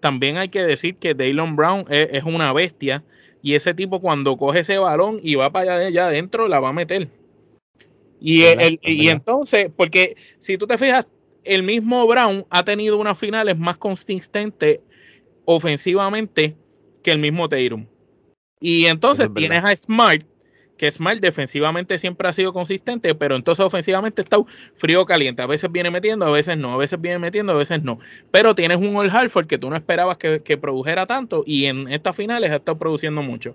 [0.00, 3.02] también hay que decir que Daylon Brown es, una bestia.
[3.42, 6.72] Y ese tipo cuando coge ese balón y va para allá adentro, la va a
[6.72, 7.08] meter.
[8.20, 8.44] Y,
[8.82, 11.06] y entonces, porque si tú te fijas,
[11.46, 14.80] el mismo Brown ha tenido unas finales más consistentes
[15.44, 16.56] ofensivamente
[17.02, 17.86] que el mismo Tatum.
[18.60, 20.22] Y entonces tienes a Smart,
[20.76, 24.38] que Smart defensivamente siempre ha sido consistente, pero entonces ofensivamente está
[24.74, 25.42] frío caliente.
[25.42, 27.98] A veces viene metiendo, a veces no, a veces viene metiendo, a veces no.
[28.30, 31.88] Pero tienes un All Hartford que tú no esperabas que, que, produjera tanto y en
[31.88, 33.54] estas finales ha estado produciendo mucho.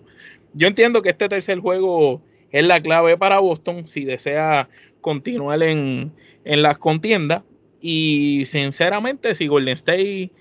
[0.53, 4.69] Yo entiendo que este tercer juego es la clave para Boston si desea
[5.01, 6.13] continuar en,
[6.45, 7.43] en las contiendas
[7.81, 10.31] y sinceramente, si Golden State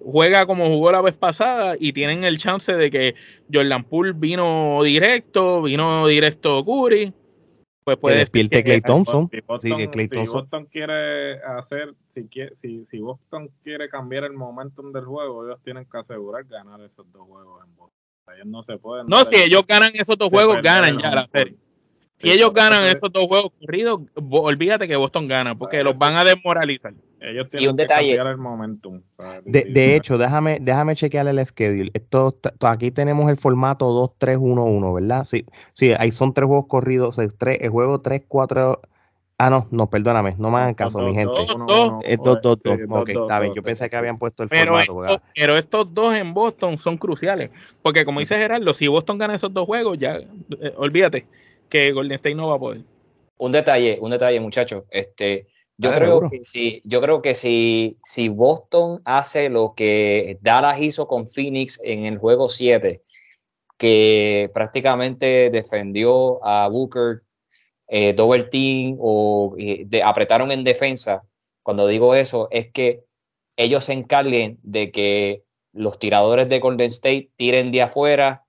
[0.00, 3.14] juega como jugó la vez pasada y tienen el chance de que
[3.52, 7.12] Jordan Poole vino directo, vino directo Curry,
[7.84, 9.30] pues puede despierte Clay Thompson.
[9.30, 9.40] Si
[10.26, 12.28] Boston, quiere hacer, si,
[12.60, 17.10] si, si Boston quiere cambiar el momentum del juego, ellos tienen que asegurar ganar esos
[17.12, 18.00] dos juegos en Boston.
[18.34, 19.06] Ellos no se pueden.
[19.06, 21.56] No, si ellos ganan esos dos juegos, ganan ya la serie.
[22.20, 26.24] Si ellos ganan esos dos juegos corridos, olvídate que Boston gana, porque los van a
[26.24, 26.92] desmoralizar.
[27.18, 28.14] Ellos tienen y un que detalle.
[28.14, 29.00] el momentum.
[29.44, 31.90] De, de, hecho, déjame, déjame chequear el schedule.
[31.94, 33.86] Esto, aquí tenemos el formato
[34.20, 35.24] 2-3-1-1, ¿verdad?
[35.24, 37.16] Sí, sí, ahí son tres juegos corridos.
[37.38, 38.80] Tres, el juego 3-4.
[39.38, 41.40] Ah, no, no, perdóname, no me hagan caso, mi gente.
[41.40, 41.48] Es
[42.18, 42.86] 2-2-2.
[42.90, 43.54] Ok, está bien.
[43.54, 45.22] Yo pensé que habían puesto el formato.
[45.34, 47.50] pero estos dos en Boston son cruciales.
[47.80, 51.26] Porque, como dice Gerardo, si Boston gana esos dos juegos, ya eh, olvídate
[51.70, 52.82] que Golden State no va a poder.
[53.38, 54.84] Un detalle, un detalle, muchachos.
[54.90, 55.46] Este,
[55.78, 61.06] yo, creo que si, yo creo que si, si Boston hace lo que Dallas hizo
[61.06, 63.02] con Phoenix en el juego 7,
[63.78, 67.20] que prácticamente defendió a Booker,
[67.88, 69.56] eh, double team o
[70.04, 71.22] apretaron en defensa,
[71.62, 73.04] cuando digo eso es que
[73.56, 78.44] ellos se encarguen de que los tiradores de Golden State tiren de afuera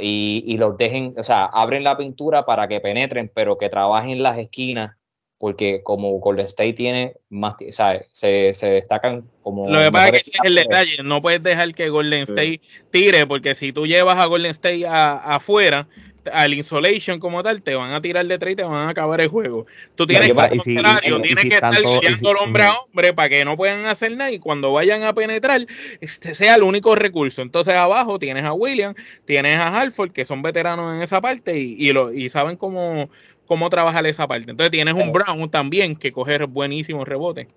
[0.00, 4.38] y, los dejen, o sea, abren la pintura para que penetren, pero que trabajen las
[4.38, 4.96] esquinas,
[5.38, 9.68] porque como Golden State tiene más, o sea, se, se destacan como...
[9.68, 13.26] Lo que pasa es que es el detalle, no puedes dejar que Golden State tire,
[13.26, 15.86] porque si tú llevas a Golden State afuera,
[16.32, 19.20] al insulation como tal, te van a tirar de tres y te van a acabar
[19.20, 19.66] el juego.
[19.94, 24.16] Tú tienes que, tienes que estar guiando hombre a hombre para que no puedan hacer
[24.16, 25.66] nada y cuando vayan a penetrar,
[26.00, 27.42] este sea el único recurso.
[27.42, 31.76] Entonces abajo tienes a William, tienes a Halford, que son veteranos en esa parte y,
[31.78, 33.10] y, lo, y saben cómo,
[33.46, 34.50] cómo trabajar esa parte.
[34.50, 37.48] Entonces tienes un Brown también que coger buenísimos rebotes.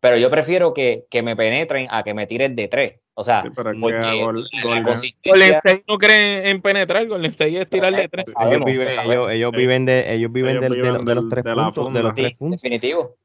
[0.00, 2.94] Pero yo prefiero que, que me penetren a que me tiren de tres.
[3.14, 8.32] O sea, porque Golden, State no creen en penetrar, Golden State es tirar de tres.
[8.40, 8.88] Ellos viven,
[9.30, 12.62] ellos, viven de, ellos viven, de, los tres puntos, de los tres puntos.
[12.62, 13.16] Definitivo.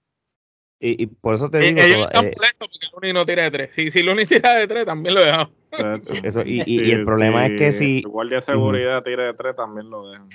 [0.80, 1.80] Y, y, por eso te digo.
[1.80, 3.73] Ellos están eh, porque Luni no tira de tres.
[3.73, 5.50] Si, si Luni tira de tres, también lo dejamos.
[6.23, 8.00] Eso, y, y, el problema es que si.
[8.00, 10.30] El guardia de seguridad tira de tres, también lo dejan.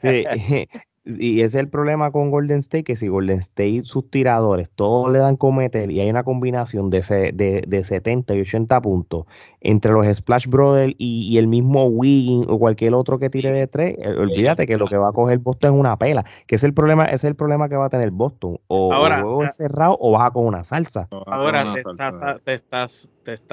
[0.00, 0.24] Sí,
[1.04, 5.10] y ese es el problema con Golden State, que si Golden State, sus tiradores, todos
[5.10, 7.00] le dan cometer y hay una combinación de,
[7.34, 9.24] de, de 70 y 80 puntos
[9.60, 13.96] entre los Splash Brothers y, el mismo Wiggin o cualquier otro que tire de tres,
[13.98, 16.74] eh, olvídate que lo que va a coger Boston es una pela, que es el
[16.74, 19.96] problema, ese es el problema que va a tener Boston, o ahora, el juego encerrado
[19.98, 21.08] o baja con una salsa.
[21.26, 23.10] Ahora te, estás, te estás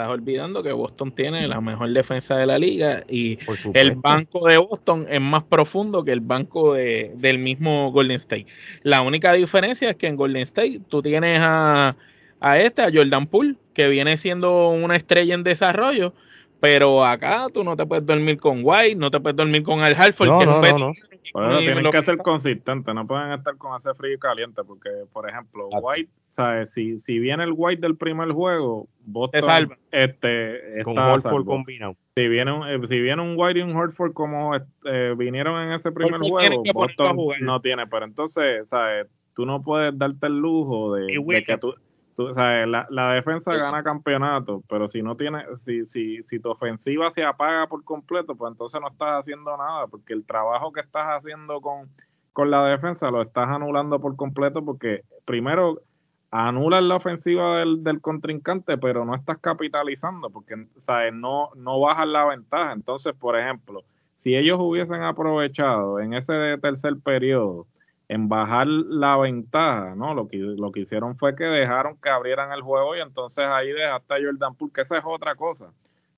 [0.10, 3.38] olvidando que Boston tiene la mejor defensa de la liga y
[3.74, 8.48] el banco de Boston es más profundo que el banco de, del mismo Golden State.
[8.84, 11.96] La única diferencia es que en Golden State tú tienes a,
[12.40, 16.14] a este, a Jordan Poole, que viene siendo una estrella en desarrollo,
[16.60, 19.96] pero acá tú no te puedes dormir con White, no te puedes dormir con Al
[19.96, 20.28] Hartford.
[20.28, 20.94] No, que no, no,
[21.34, 25.30] Bueno, tienen que ser consistentes, no pueden estar con ese frío y caliente, porque, por
[25.30, 26.72] ejemplo, White, ¿sabes?
[26.72, 29.78] Si, si viene el White del primer juego, Boston salva.
[29.92, 31.96] Este, con Horford combinado.
[32.16, 35.74] Si viene, un, eh, si viene un White y un Horford como eh, vinieron en
[35.74, 39.08] ese primer juego, Boston no tiene, pero entonces, ¿sabes?
[39.36, 41.76] Tú no puedes darte el lujo de, de que tú
[42.18, 47.24] la, la, defensa gana campeonato, pero si no tiene, si, si, si tu ofensiva se
[47.24, 51.62] apaga por completo, pues entonces no estás haciendo nada, porque el trabajo que estás haciendo
[51.62, 51.90] con,
[52.34, 55.82] con la defensa lo estás anulando por completo, porque primero
[56.32, 61.14] anulas la ofensiva del, del contrincante, pero no estás capitalizando, porque ¿sabes?
[61.14, 62.74] No, no bajas la ventaja.
[62.74, 63.84] Entonces, por ejemplo,
[64.18, 67.68] si ellos hubiesen aprovechado en ese tercer periodo,
[68.10, 70.14] en bajar la ventaja, ¿no?
[70.14, 73.72] Lo que, lo que hicieron fue que dejaron que abrieran el juego y entonces ahí
[73.72, 75.74] dejaste a Jordan Poole, que esa es otra cosa,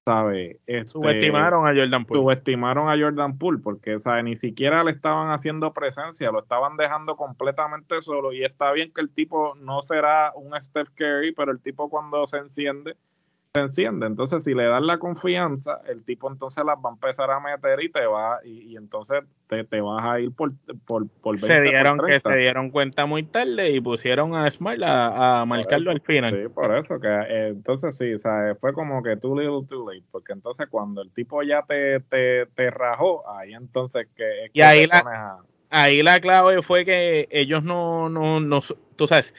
[0.05, 0.57] ¿sabes?
[0.67, 2.21] Este, subestimaron a Jordan Poole.
[2.21, 4.23] Subestimaron a Jordan Poole porque, ¿sabes?
[4.23, 9.01] Ni siquiera le estaban haciendo presencia, lo estaban dejando completamente solo y está bien que
[9.01, 12.95] el tipo no será un Steph Curry, pero el tipo cuando se enciende
[13.53, 14.05] se enciende.
[14.05, 17.81] Entonces, si le das la confianza, el tipo entonces las va a empezar a meter
[17.81, 20.51] y te va, y, entonces te, te, vas a ir por,
[20.85, 24.79] por, por 20, Se dieron que se dieron cuenta muy tarde y pusieron a Smart
[24.83, 26.43] a, marcarlo al final.
[26.43, 29.89] Sí, por eso que eh, entonces sí, o sea, fue como que too little too
[29.89, 34.61] late, porque entonces cuando el tipo ya te, te, te rajó, ahí entonces que, y
[34.61, 35.39] ahí la,
[35.71, 38.59] ahí la clave fue que ellos no, no, no,
[38.95, 39.33] tú sabes,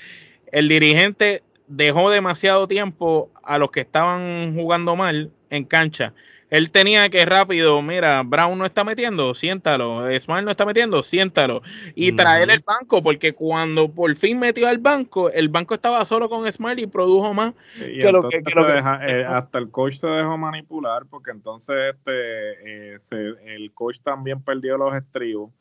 [0.50, 6.12] el dirigente dejó demasiado tiempo a los que estaban jugando mal en cancha.
[6.50, 10.10] Él tenía que rápido, mira, Brown no está metiendo, siéntalo.
[10.18, 11.62] Smart no está metiendo, siéntalo.
[11.94, 16.28] Y traer el banco, porque cuando por fin metió al banco, el banco estaba solo
[16.28, 21.06] con Smart y produjo más que lo que, eh, hasta el coach se dejó manipular,
[21.08, 22.98] porque entonces este eh,
[23.44, 25.52] el coach también perdió los estribos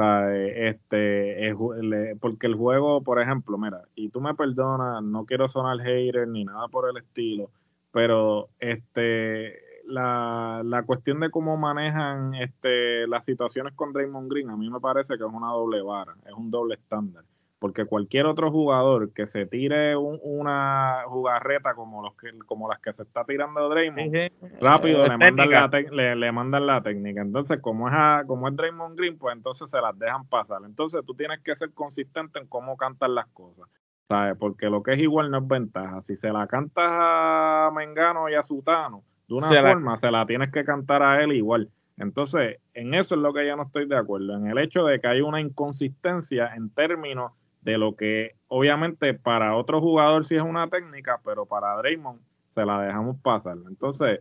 [0.00, 1.54] este,
[2.20, 6.44] porque el juego, por ejemplo, mira, y tú me perdonas, no quiero sonar hater ni
[6.44, 7.50] nada por el estilo,
[7.90, 14.56] pero este, la, la, cuestión de cómo manejan este, las situaciones con Draymond Green, a
[14.56, 17.24] mí me parece que es una doble vara, es un doble estándar.
[17.58, 22.92] Porque cualquier otro jugador que se tire una jugarreta como, los que, como las que
[22.92, 27.20] se está tirando Draymond, rápido le mandan, la le, mandan, la técnica.
[27.20, 27.94] Entonces, como es,
[28.28, 30.60] como es Draymond Green, pues entonces se las dejan pasar.
[30.64, 33.68] Entonces, tú tienes que ser consistente en cómo cantan las cosas.
[34.08, 34.36] ¿sabes?
[34.38, 36.00] Porque lo que es igual no es ventaja.
[36.00, 40.50] Si se la cantas a Mengano y a Sutano, de una forma, se la tienes
[40.50, 41.70] que cantar a él igual.
[41.98, 45.00] Entonces, en eso es lo que yo no estoy de acuerdo, en el hecho de
[45.00, 50.42] que hay una inconsistencia en términos de lo que, obviamente, para otro jugador sí es
[50.42, 52.20] una técnica, pero para Draymond
[52.54, 53.56] se la dejamos pasar.
[53.68, 54.20] Entonces,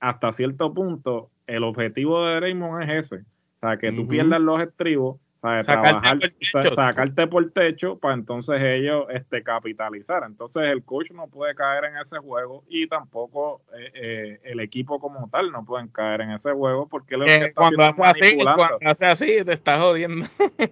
[0.00, 4.60] hasta cierto punto, el objetivo de Draymond es ese, o sea, que tú pierdas los
[4.60, 5.18] estribos
[5.62, 10.22] sacarte, por techo para entonces ellos este, capitalizar.
[10.26, 14.98] Entonces el coach no puede caer en ese juego y tampoco eh, eh, el equipo
[14.98, 19.06] como tal no pueden caer en ese juego porque eh, cuando, hace así, cuando hace
[19.06, 20.26] así te está jodiendo.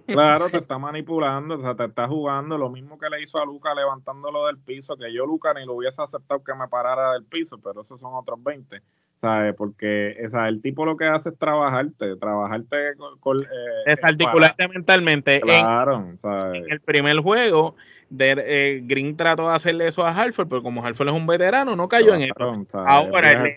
[0.07, 3.45] claro, te está manipulando, o sea, te está jugando lo mismo que le hizo a
[3.45, 7.25] Luca levantándolo del piso, que yo Luca ni lo hubiese aceptado que me parara del
[7.25, 8.81] piso, pero esos son otros 20.
[9.23, 9.55] ¿Sabes?
[9.55, 12.75] Porque el tipo lo que hace es trabajarte, trabajarte
[13.21, 13.41] con...
[13.41, 13.45] Eh,
[13.85, 15.39] Desarticularte mentalmente.
[15.39, 16.09] Claro,
[16.53, 17.77] en, el primer juego,
[18.09, 21.73] de, eh, Green trató de hacerle eso a Hartford, pero como Hartford es un veterano,
[21.77, 22.67] no cayó en eso.
[22.73, 23.47] Ahora, el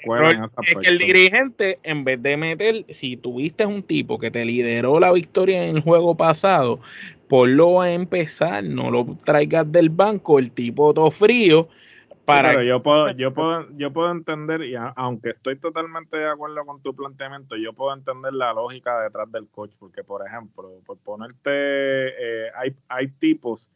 [0.63, 5.01] es que el dirigente, en vez de meter, si tuviste un tipo que te lideró
[5.01, 6.79] la victoria en el juego pasado,
[7.27, 11.69] ponlo a empezar, no lo traigas del banco, el tipo todo frío
[12.27, 16.83] pero yo puedo, yo puedo, yo puedo entender, y aunque estoy totalmente de acuerdo con
[16.83, 21.51] tu planteamiento, yo puedo entender la lógica detrás del coach, porque por ejemplo, por ponerte,
[21.51, 23.71] eh, hay, hay tipos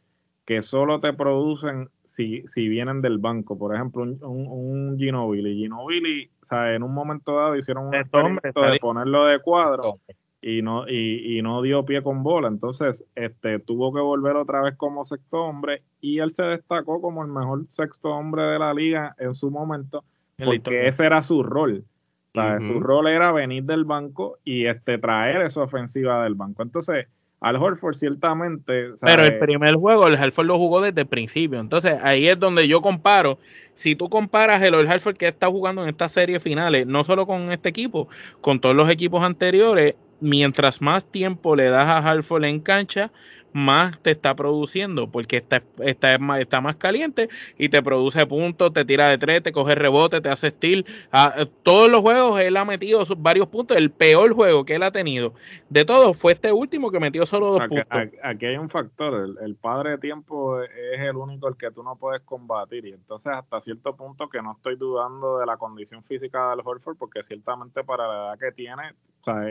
[0.45, 3.57] que solo te producen si, si vienen del banco.
[3.57, 5.55] Por ejemplo, un, un, un Ginobili.
[5.55, 9.99] Ginobili, o sea, en un momento dado hicieron un experimento de ponerlo de cuadro
[10.41, 12.47] y no, y, y, no dio pie con bola.
[12.47, 17.21] Entonces, este, tuvo que volver otra vez como sexto hombre y él se destacó como
[17.21, 20.03] el mejor sexto hombre de la liga en su momento,
[20.43, 21.85] porque ese era su rol.
[22.33, 26.63] Su rol era venir del banco y este, traer esa ofensiva del banco.
[26.63, 27.07] Entonces,
[27.41, 28.91] al Horford ciertamente...
[29.01, 31.59] Pero el primer juego, el Horford lo jugó desde el principio.
[31.59, 33.37] Entonces, ahí es donde yo comparo.
[33.73, 37.51] Si tú comparas el Horford que está jugando en estas series finales, no solo con
[37.51, 38.07] este equipo,
[38.39, 43.11] con todos los equipos anteriores, mientras más tiempo le das a Halford en cancha,
[43.53, 48.85] más te está produciendo, porque está, está, está más caliente y te produce puntos, te
[48.85, 50.85] tira de tres, te coge rebote, te hace steal.
[51.11, 53.77] Ah, todos los juegos él ha metido varios puntos.
[53.77, 55.33] El peor juego que él ha tenido
[55.69, 57.87] de todos fue este último que metió solo dos puntos.
[58.23, 61.95] Aquí hay un factor, el, padre de tiempo es el único el que tú no
[61.95, 66.49] puedes combatir y entonces hasta cierto punto que no estoy dudando de la condición física
[66.49, 68.93] del Horford porque ciertamente para la edad que tiene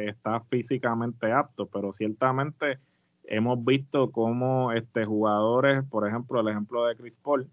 [0.06, 2.78] está físicamente apto, pero ciertamente
[3.24, 7.48] hemos visto cómo este, jugadores, por ejemplo, el ejemplo de Chris Paul,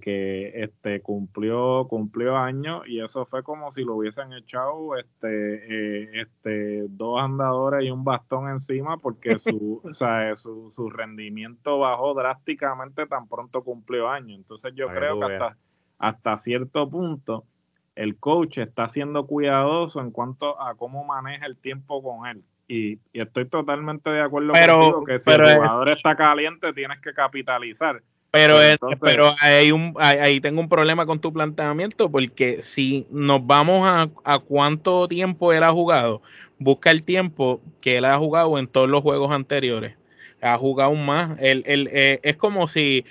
[0.00, 6.22] que este, cumplió, cumplió años y eso fue como si lo hubiesen echado este, eh,
[6.22, 9.82] este, dos andadores y un bastón encima porque su,
[10.36, 14.38] su, su, rendimiento bajó drásticamente tan pronto cumplió años.
[14.38, 15.58] Entonces yo creo que hasta,
[15.98, 17.44] hasta cierto punto
[17.98, 22.98] el coach está siendo cuidadoso en cuanto a cómo maneja el tiempo con él y,
[23.12, 28.02] estoy totalmente de acuerdo pero, contigo que si el jugador está caliente tienes que capitalizar.
[28.30, 28.58] Pero,
[29.00, 34.10] pero hay un, ahí tengo un problema con tu planteamiento porque si nos vamos a,
[34.22, 36.20] a cuánto tiempo él ha jugado,
[36.58, 39.96] busca el tiempo que él ha jugado en todos los juegos anteriores.
[40.42, 41.36] Ha jugado más.
[41.40, 43.04] Él, él, eh, es como si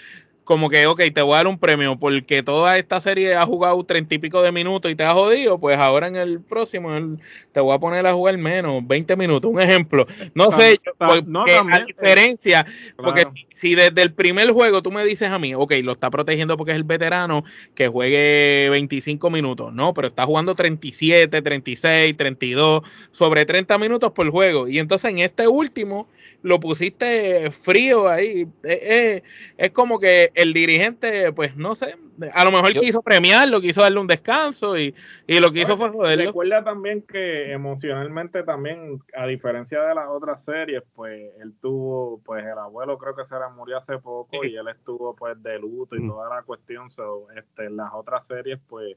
[0.48, 3.84] como que, ok, te voy a dar un premio porque toda esta serie ha jugado
[3.84, 6.90] treinta y pico de minutos y te ha jodido, pues ahora en el próximo
[7.52, 10.08] te voy a poner a jugar menos, 20 minutos, un ejemplo.
[10.34, 15.30] No sé, porque no, a diferencia, porque si, desde el primer juego tú me dices
[15.30, 17.44] a mí, ok, lo está protegiendo porque es el veterano
[17.76, 24.32] que juegue 25 minutos, no, pero está jugando 37, 36, 32, sobre 30 minutos por
[24.32, 24.70] juego.
[24.70, 26.08] Y entonces en este último
[26.42, 28.48] lo pusiste frío ahí.
[28.64, 31.96] es como que el dirigente, pues no sé,
[32.32, 34.94] a lo mejor quiso premiarlo, quiso darle un descanso y,
[35.28, 36.26] lo que hizo fue joderlo.
[36.26, 42.46] Recuerda también que emocionalmente también, a diferencia de las otras series, pues él tuvo, pues
[42.46, 45.96] el abuelo creo que se le murió hace poco y él estuvo pues de luto
[45.96, 46.08] y mm.
[46.08, 46.92] toda la cuestión.
[46.92, 48.96] So, este, en las otras series, pues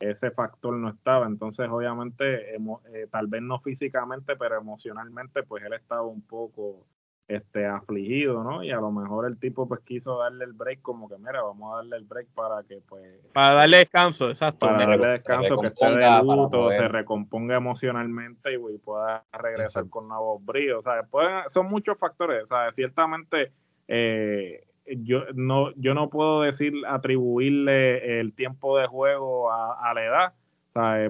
[0.00, 1.26] ese factor no estaba.
[1.26, 6.86] Entonces, obviamente, eh, tal vez no físicamente, pero emocionalmente, pues él estaba un poco
[7.28, 8.64] este, afligido, ¿no?
[8.64, 11.72] Y a lo mejor el tipo pues quiso darle el break como que, mira, vamos
[11.72, 13.20] a darle el break para que pues...
[13.34, 14.66] Para darle descanso, exacto.
[14.66, 20.42] Para darle descanso, que esté de luto, se recomponga emocionalmente y, pueda regresar con nuevos
[20.44, 20.78] brillos.
[20.78, 23.52] O sea, son muchos factores, o sea, ciertamente...
[23.86, 30.32] Eh, yo no, yo no puedo decir atribuirle el tiempo de juego a la edad,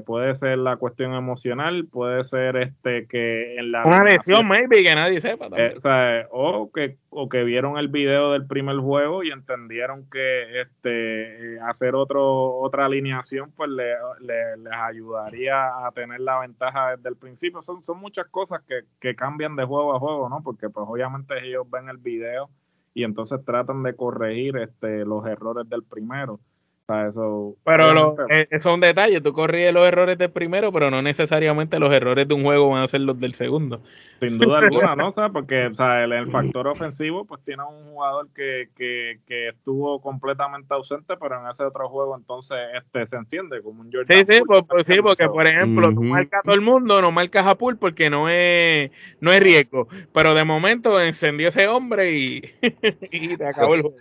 [0.06, 4.94] Puede ser la cuestión emocional, puede ser este que en la una lesión maybe que
[4.94, 10.08] nadie sepa eh, o que o que vieron el video del primer juego y entendieron
[10.10, 17.10] que este hacer otro otra alineación pues le, les ayudaría a tener la ventaja desde
[17.10, 17.60] el principio.
[17.60, 20.42] Son, son muchas cosas que, que cambian de juego a juego, ¿no?
[20.42, 22.48] Porque pues obviamente ellos ven el video
[22.94, 26.40] y entonces tratan de corregir este los errores del primero
[26.89, 30.91] eso, pero lo, eh, eso es un detalle, tú corrías los errores del primero, pero
[30.91, 33.82] no necesariamente los errores de un juego van a ser los del segundo.
[34.20, 35.12] Sin duda alguna, ¿no?
[35.30, 40.72] porque o sea, el, factor ofensivo, pues tiene un jugador que, que, que, estuvo completamente
[40.72, 44.07] ausente, pero en ese otro juego entonces este se enciende como un Jordan.
[44.07, 47.12] Sí, sí, pues, pues, sí porque por ejemplo, tú marcas a todo el mundo, no
[47.12, 52.12] marcas a Pool porque no es, no es riesgo, pero de momento encendió ese hombre
[52.12, 52.43] y,
[53.11, 53.99] y te acabó el juego.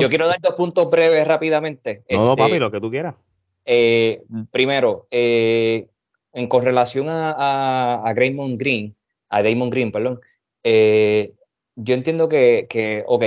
[0.00, 2.04] Yo quiero dar dos puntos breves rápidamente.
[2.10, 3.14] No, no, este, papi, lo que tú quieras.
[3.64, 5.88] Eh, primero, eh,
[6.32, 8.96] en correlación a, a, a Green,
[9.28, 10.20] a Damon Green, perdón,
[10.62, 11.34] eh,
[11.76, 13.24] yo entiendo que, que, ok,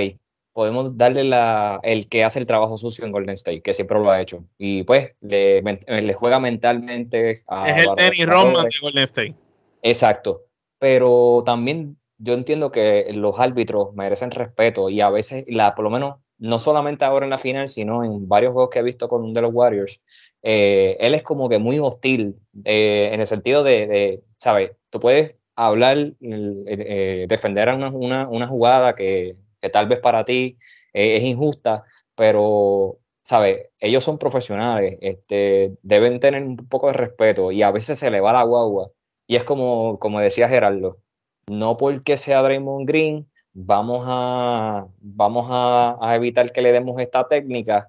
[0.52, 4.10] podemos darle la, el que hace el trabajo sucio en Golden State, que siempre lo
[4.10, 4.44] ha hecho.
[4.58, 7.70] Y pues le, le juega mentalmente a.
[7.70, 9.34] Es el Danny Roman de Golden State.
[9.82, 10.42] Exacto.
[10.78, 15.90] Pero también yo entiendo que los árbitros merecen respeto y a veces, la, por lo
[15.90, 19.32] menos no solamente ahora en la final, sino en varios juegos que he visto con
[19.32, 20.00] de los Warriors,
[20.42, 22.34] eh, él es como que muy hostil
[22.64, 24.72] eh, en el sentido de, ¿sabes?
[24.90, 29.36] Tú puedes hablar, eh, defender a una, jugada que,
[29.72, 30.58] tal vez para ti
[30.92, 31.84] es injusta,
[32.16, 33.68] pero, ¿sabes?
[33.78, 38.20] Ellos son profesionales, este, deben tener un poco de respeto y a veces se le
[38.20, 38.90] va la guagua.
[39.28, 40.98] Y es como, como decía Gerardo,
[41.46, 47.88] no porque sea Draymond Green, vamos a, vamos a, evitar que le demos esta técnica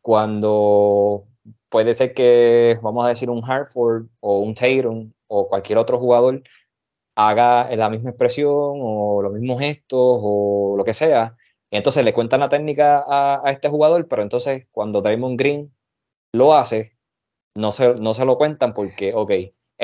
[0.00, 1.26] cuando
[1.68, 6.42] puede ser que, vamos a decir, un Hartford o un Tatum o cualquier otro jugador
[7.16, 11.36] haga la misma expresión o los mismos gestos o lo que sea.
[11.70, 15.74] Entonces le cuentan la técnica a, este jugador, pero entonces cuando Draymond Green
[16.32, 16.96] lo hace,
[17.54, 19.32] no se, no se lo cuentan porque, ok,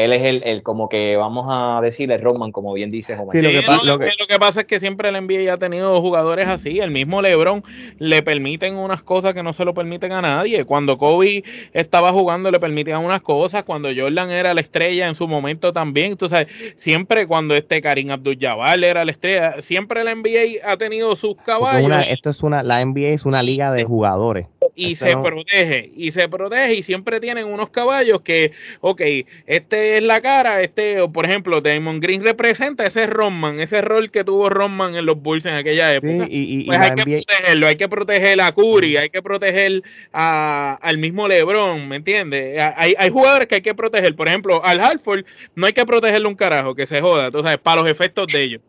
[0.04, 4.38] él es el, el, como que vamos a decirle Roman, como bien dice lo, que
[4.38, 6.80] pasa, es que siempre el NBA ha tenido jugadores así.
[6.80, 7.62] El mismo LeBron
[7.98, 10.64] le permiten unas cosas que no se lo permiten a nadie.
[10.64, 13.64] Cuando Kobe estaba jugando le permitían unas cosas.
[13.64, 16.16] Cuando Jordan era la estrella en su momento también.
[16.16, 21.14] Tú sabes, siempre cuando este Karim Abdul-Jabbar era la estrella, siempre el NBA ha tenido
[21.16, 21.90] sus caballos.
[22.08, 24.46] esto es una, la NBA es una liga de jugadores
[24.80, 29.00] y se protege, y se protege, y siempre tienen unos caballos que, ok,
[29.46, 34.24] este es la cara, este, por ejemplo, Damon Green representa ese Roman, ese rol que
[34.24, 36.26] tuvo Roman en los Bulls en aquella época.
[36.28, 40.98] y, pues hay que protegerlo, hay que proteger a Curry, hay que proteger a, al
[40.98, 42.58] mismo LeBron, ¿me entiendes?
[42.76, 45.24] Hay, hay jugadores que hay que proteger, por ejemplo, al Halford
[45.54, 48.42] no hay que protegerle un carajo, que se joda, tú sabes, para los efectos de
[48.42, 48.60] ellos.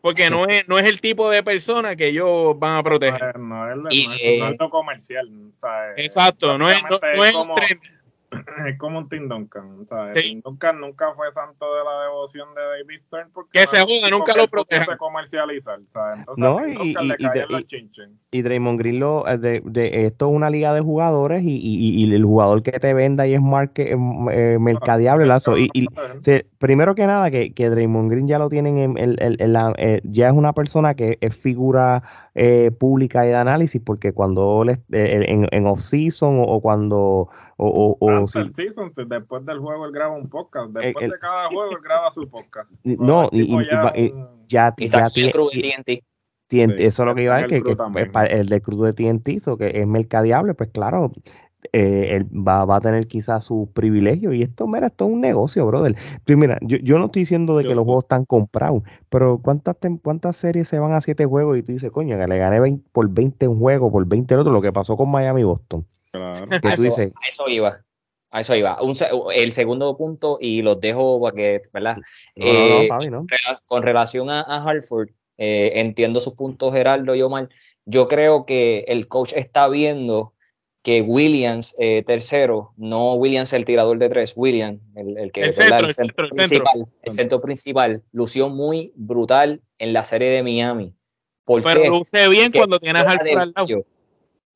[0.00, 3.38] Porque no es, no es el tipo de persona que ellos van a proteger.
[3.38, 5.28] No, es, no es, no comercial.
[5.96, 6.98] exacto, no es, no,
[7.56, 7.76] es,
[8.66, 9.86] es como un Tim Duncan.
[10.14, 14.10] Tim Duncan nunca fue santo de la devoción de David Stern porque que se joda,
[14.10, 14.84] nunca lo protege.
[14.84, 16.94] Se comercializar, Entonces, no, y,
[18.30, 22.14] y, Draymond Green lo, eh, de, de, esto es una liga de jugadores y, y,
[22.14, 23.96] el jugador que te venda y es marque, eh,
[24.32, 25.26] eh mercadeable.
[25.26, 25.56] lazo.
[25.56, 25.70] Y,
[26.58, 30.28] primero que nada, que, que Draymond Green ya lo tienen en, en, la, eh, ya
[30.28, 32.02] es una persona que es figura
[32.34, 37.98] eh, pública y de análisis, porque cuando le, en, en off-season o, cuando o, o,
[38.00, 38.26] o
[39.06, 40.70] después del juego él graba un podcast.
[40.76, 42.70] Eh, Después de cada juego él graba su podcast.
[42.84, 43.92] No, y, ya,
[44.48, 44.74] ya,
[46.48, 46.80] TNT.
[46.80, 47.76] Eso es lo que iba a decir, que,
[48.30, 51.12] el de crudo de TNT, eso que es mercadeable, pues claro,
[51.72, 54.34] eh, él va, va, a tener quizás sus privilegios.
[54.34, 55.96] Y esto, mira, esto es un negocio, brother.
[56.24, 59.76] Pues mira, yo, yo no estoy diciendo de que los juegos están comprados, pero ¿cuántas,
[60.02, 61.58] cuántas series se van a siete juegos?
[61.58, 64.52] Y tú dices, coño, que le gané por 20 un juego, por 20 el otro,
[64.52, 65.86] lo que pasó con Miami y Boston.
[66.12, 67.84] a, eso, iba.
[68.30, 68.76] A eso iba.
[69.34, 71.96] el segundo punto, y los dejo para que, ¿verdad?
[72.36, 72.88] Eh,
[73.66, 77.48] con relación a, Hartford, eh, entiendo sus puntos, Gerardo y Omar.
[77.84, 80.34] Yo creo que el coach está viendo
[80.82, 85.86] que Williams eh, tercero, no Williams el tirador de tres, Williams, el, que el centro,
[85.86, 90.94] el centro, principal, el centro principal, lució muy brutal en la serie de Miami.
[91.44, 93.18] pero luce bien cuando tienes al
[93.54, 93.84] lado.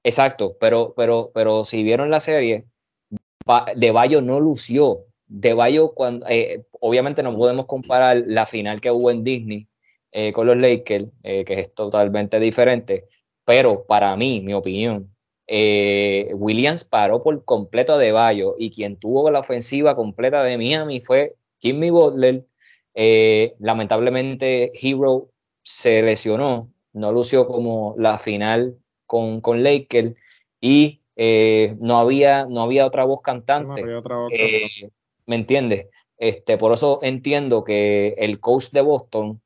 [0.05, 2.67] Exacto, pero, pero, pero si vieron la serie,
[3.77, 5.07] De Bayo no lució.
[5.27, 9.69] De Bayo, cuando, eh, obviamente no podemos comparar la final que hubo en Disney
[10.13, 13.07] eh, con los Lakers, que es totalmente diferente,
[13.45, 15.12] pero para mí, mi opinión,
[15.55, 21.03] eh, Williams paró por completo de Bayo y quien tuvo la ofensiva completa de Miami
[21.03, 22.47] fue Jimmy Butler.
[22.95, 25.29] Eh, lamentablemente, Hero
[25.63, 30.15] se lesionó, no lució como la final con, con Lakers
[30.59, 33.85] y eh, no, había, no había otra voz cantante.
[35.27, 35.89] ¿Me entiendes?
[36.17, 39.43] Este, por eso entiendo que el coach de Boston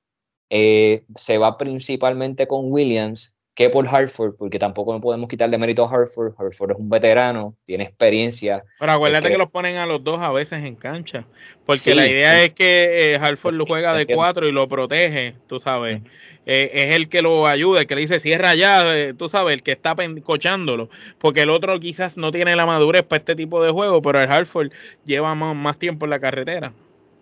[0.48, 5.90] se va principalmente con Williams que por Hartford, porque tampoco no podemos quitarle mérito a
[5.90, 6.34] Hartford.
[6.38, 8.62] Hartford es un veterano, tiene experiencia.
[8.78, 11.24] Pero acuérdate que, los ponen a los dos a veces en cancha,
[11.64, 15.58] porque la idea es que eh, Hartford lo juega de cuatro y lo protege, tú
[15.58, 16.02] sabes.
[16.44, 19.54] Eh, es el que lo ayuda, el que le dice cierra ya, eh, tú sabes,
[19.54, 23.64] el que está cochándolo, porque el otro quizás no tiene la madurez para este tipo
[23.64, 24.70] de juego, pero el Hartford
[25.06, 26.74] lleva más, tiempo en la carretera.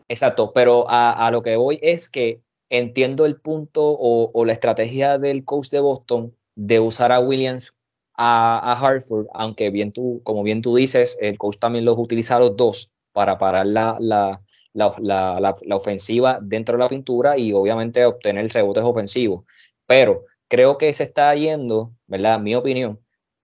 [0.09, 5.19] Exacto, pero a, a lo que voy es que entiendo el punto o, la estrategia
[5.19, 7.73] del coach de Boston de usar a Williams
[8.17, 12.41] a, Hartford, aunque bien tú, como bien tú dices, el coach también los utiliza a
[12.41, 14.41] los dos para parar la, la,
[14.75, 19.45] la, ofensiva dentro de la pintura y obviamente obtener rebotes ofensivos.
[19.87, 22.41] Pero creo que se está yendo, ¿verdad?
[22.41, 23.01] Mi opinión,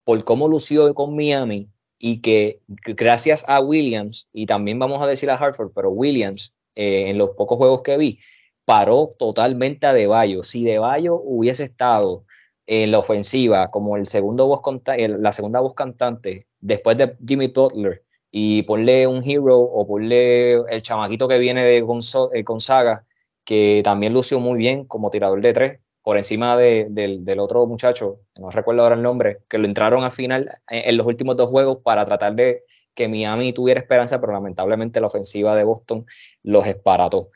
[0.04, 5.30] por cómo lució con Miami y que gracias a Williams, y también vamos a decir
[5.30, 8.18] a Hartford, pero Williams, eh, en los pocos juegos que vi,
[8.64, 10.42] paró totalmente a De Bayo.
[10.42, 12.24] Si De Bayo hubiese estado
[12.66, 14.60] en la ofensiva como el segundo voz
[14.96, 20.82] la segunda voz cantante después de Jimmy Butler y ponle un hero o ponle el
[20.82, 23.04] chamaquito que viene de Gonzaga,
[23.44, 28.50] que también lució muy bien como tirador de tres, por encima del otro muchacho, no
[28.50, 32.04] recuerdo ahora el nombre, que lo entraron al final en, los últimos dos juegos para
[32.04, 36.04] tratar de que Miami tuviera esperanza, pero lamentablemente la ofensiva de Boston
[36.42, 37.30] los esparató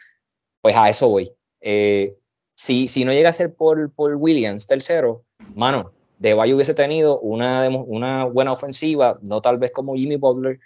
[0.61, 1.33] pues a eso voy.
[1.61, 2.17] Eh,
[2.55, 7.21] si, si no llega a ser por, por Williams tercero, mano, De Valle hubiese tenido
[7.21, 10.59] una, una buena ofensiva, no tal vez como Jimmy Butler,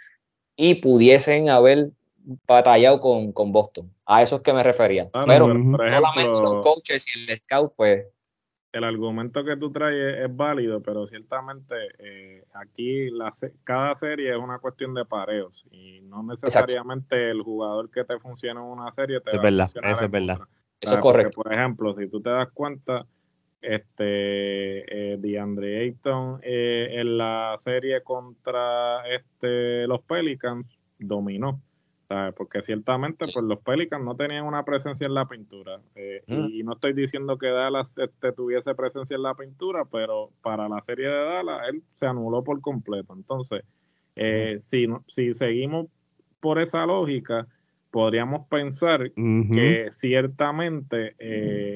[0.57, 1.90] y pudiesen haber
[2.47, 3.93] batallado con, con Boston.
[4.07, 5.11] A eso es que me refería.
[5.26, 8.07] pero, solamente los coaches y el scout, pues.
[8.72, 13.30] El argumento que tú traes es, válido, pero ciertamente eh, aquí la,
[13.64, 18.60] cada serie es una cuestión de pareos y no necesariamente el jugador que te funciona
[18.60, 20.38] en una serie te es va verdad, Eso es verdad.
[20.80, 21.42] Eso es correcto.
[21.42, 23.06] por ejemplo, si tú te das cuenta,
[23.62, 30.66] este eh, DeAndre Ayton eh, en la serie contra este los Pelicans
[30.98, 31.60] dominó
[32.36, 35.80] porque ciertamente pues los Pelicans no tenían una presencia en la pintura.
[35.94, 40.68] Eh, y no estoy diciendo que Dallas este, tuviese presencia en la pintura, pero para
[40.68, 43.14] la serie de Dallas él se anuló por completo.
[43.14, 43.62] Entonces,
[44.16, 45.86] eh, si, si seguimos
[46.40, 47.46] por esa lógica,
[47.90, 51.71] podríamos pensar que ciertamente eh,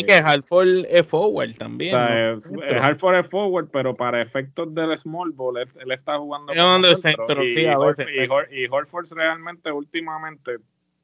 [0.00, 1.94] eh, que Halford es forward también.
[1.96, 7.44] el Halford es forward, pero para efectos del small ball, él, está jugando el centro,
[7.44, 8.06] y, sí, a veces.
[8.50, 10.58] Y, Horford realmente, últimamente,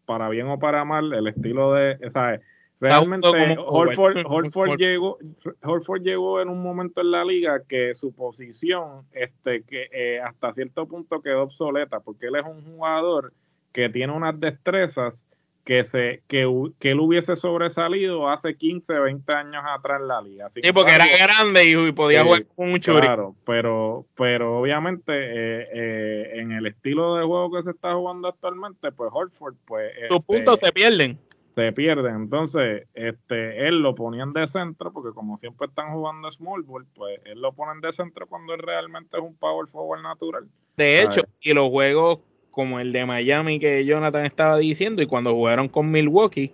[0.06, 1.98] para bien o para mal, el estilo de.
[2.12, 2.40] ¿sabes?
[2.80, 5.18] Realmente Horford, Horford, llegó,
[5.62, 10.54] Horford llegó en un momento en la liga que su posición este, que eh, hasta
[10.54, 13.34] cierto punto quedó obsoleta, porque él es un jugador
[13.72, 15.22] que tiene unas destrezas
[15.64, 16.46] que, se, que,
[16.78, 20.50] que él hubiese sobresalido hace 15, 20 años atrás en la liga.
[20.50, 23.00] sí, porque era grande y, podía jugar con un churi.
[23.00, 28.28] Claro, pero, pero obviamente eh, eh, en el estilo de juego que se está jugando
[28.28, 29.92] actualmente, pues Horford, pues...
[30.08, 31.18] Tus este, puntos se pierden.
[31.54, 32.16] Se pierden.
[32.16, 37.20] Entonces, este, él lo ponían de centro, porque como siempre están jugando small ball, pues
[37.24, 40.48] él lo ponen de centro cuando él realmente es un power forward natural.
[40.76, 42.20] De hecho, y los juegos
[42.50, 46.52] como el de Miami que Jonathan estaba diciendo y cuando jugaron con Milwaukee,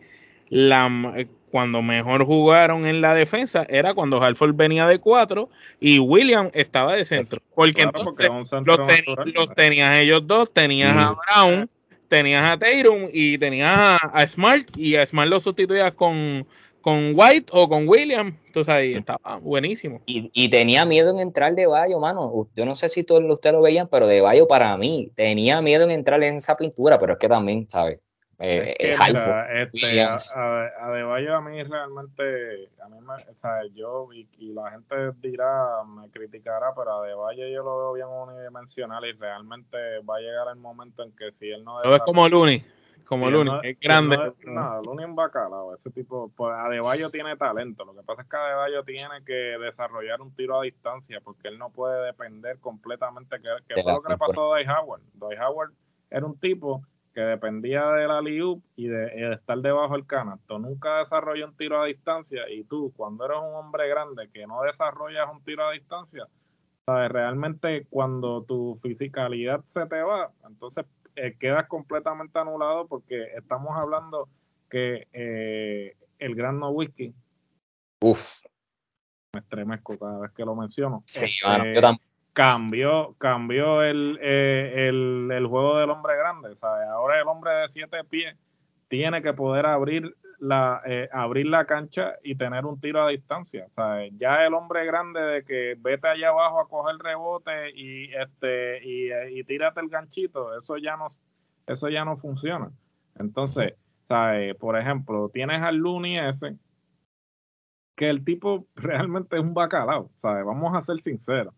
[0.48, 0.88] la,
[1.50, 5.48] cuando mejor jugaron en la defensa era cuando Halford venía de cuatro
[5.80, 7.40] y William estaba de centro.
[7.54, 8.28] Porque entonces
[8.64, 11.70] los, tenías ellos dos, tenías a Brown,
[12.08, 16.46] tenías a Tatum y tenías a Smart y a Smart lo sustituías con
[16.86, 20.00] con White o con William, entonces ahí estaba buenísimo.
[20.06, 22.46] Y, tenía miedo en entrar de Bayo, mano.
[22.54, 25.82] Yo no sé si todos ustedes lo veían, pero de Bayo para mí tenía miedo
[25.82, 28.00] en entrar en esa pintura, pero es que también, ¿sabes?
[28.38, 33.64] Eh, es que, mira, este, a, a, a, mí realmente, a mí me, o sea,
[33.74, 39.04] yo y, la gente dirá, me criticará, pero a Valle yo lo veo bien unidimensional
[39.06, 39.76] y realmente
[40.08, 41.82] va a llegar el momento en que si él no...
[41.82, 42.64] Lo ves como Looney,
[43.06, 44.16] como Looney, es grande.
[44.44, 48.28] No, Looney es un bacalao, ese tipo, pues Adebayo tiene talento, lo que pasa es
[48.28, 53.36] que Adebayo tiene que desarrollar un tiro a distancia porque él no puede depender completamente,
[53.40, 55.02] que, que fue lo que le pasó a Dwight Howard.
[55.14, 55.72] Dwight Howard
[56.10, 56.82] era un tipo
[57.16, 60.58] que dependía de la liup y de, estar debajo del canasto.
[60.58, 64.60] Nunca desarrolló un tiro a distancia y tú, cuando eres un hombre grande que no
[64.60, 66.28] desarrollas un tiro a distancia,
[66.84, 67.10] ¿sabes?
[67.10, 70.84] realmente cuando tu fisicalidad se te va, entonces
[71.16, 74.28] eh, quedas completamente anulado porque estamos hablando
[74.70, 77.14] que eh, el gran no whisky.
[78.00, 78.42] Uf.
[79.32, 81.02] Me estremezco cada vez que lo menciono.
[81.06, 86.54] Sí, este, yo también cambió, cambió el, eh, el, el, juego del hombre grande.
[86.90, 88.36] Ahora el hombre de siete pies
[88.88, 93.66] tiene que poder abrir la, eh, abrir la cancha y tener un tiro a distancia.
[94.18, 99.12] Ya el hombre grande de que vete allá abajo a coger rebote y este y,
[99.38, 101.08] y tírate el ganchito, eso ya no,
[101.66, 102.70] eso ya no funciona.
[103.18, 103.74] Entonces,
[104.58, 106.56] por ejemplo, tienes al Looney ese,
[107.96, 111.54] que el tipo realmente es un bacalao, Vamos a ser sinceros.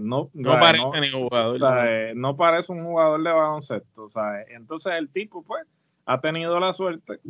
[0.00, 2.14] No, no parece ni jugador.
[2.14, 4.08] No parece un jugador de baloncesto.
[4.48, 5.66] Entonces el tipo, pues,
[6.04, 7.20] ha tenido la suerte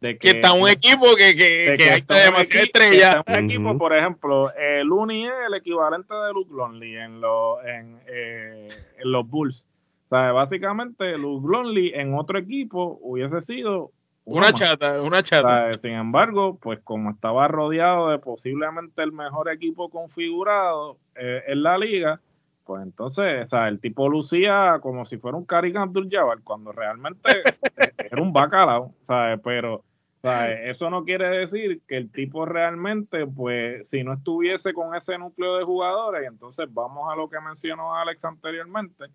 [0.00, 3.24] de que, está un equipo que, que, que, hay demasiada estrella.
[3.26, 8.00] un equipo, por ejemplo, el Uni es el equivalente de Luke Lonely en, los en,
[8.06, 9.66] eh, en los Bulls.
[10.06, 13.92] O sea, básicamente Luke Lonely en otro equipo hubiese sido
[14.24, 15.72] una, chata, una chata.
[15.78, 21.76] sin embargo, pues como estaba rodeado de posiblemente el mejor equipo configurado eh, en la
[21.76, 22.20] liga,
[22.64, 27.22] pues entonces, o sea, el tipo lucía como si fuera un Karim Abdul-Jabbar, cuando realmente
[27.98, 29.40] era un bacalao, ¿sabes?
[29.42, 29.84] Pero
[30.22, 35.56] eso no quiere decir que el tipo realmente, pues, si no estuviese con ese núcleo
[35.56, 39.06] de jugadores, entonces vamos a lo que mencionó Alex anteriormente,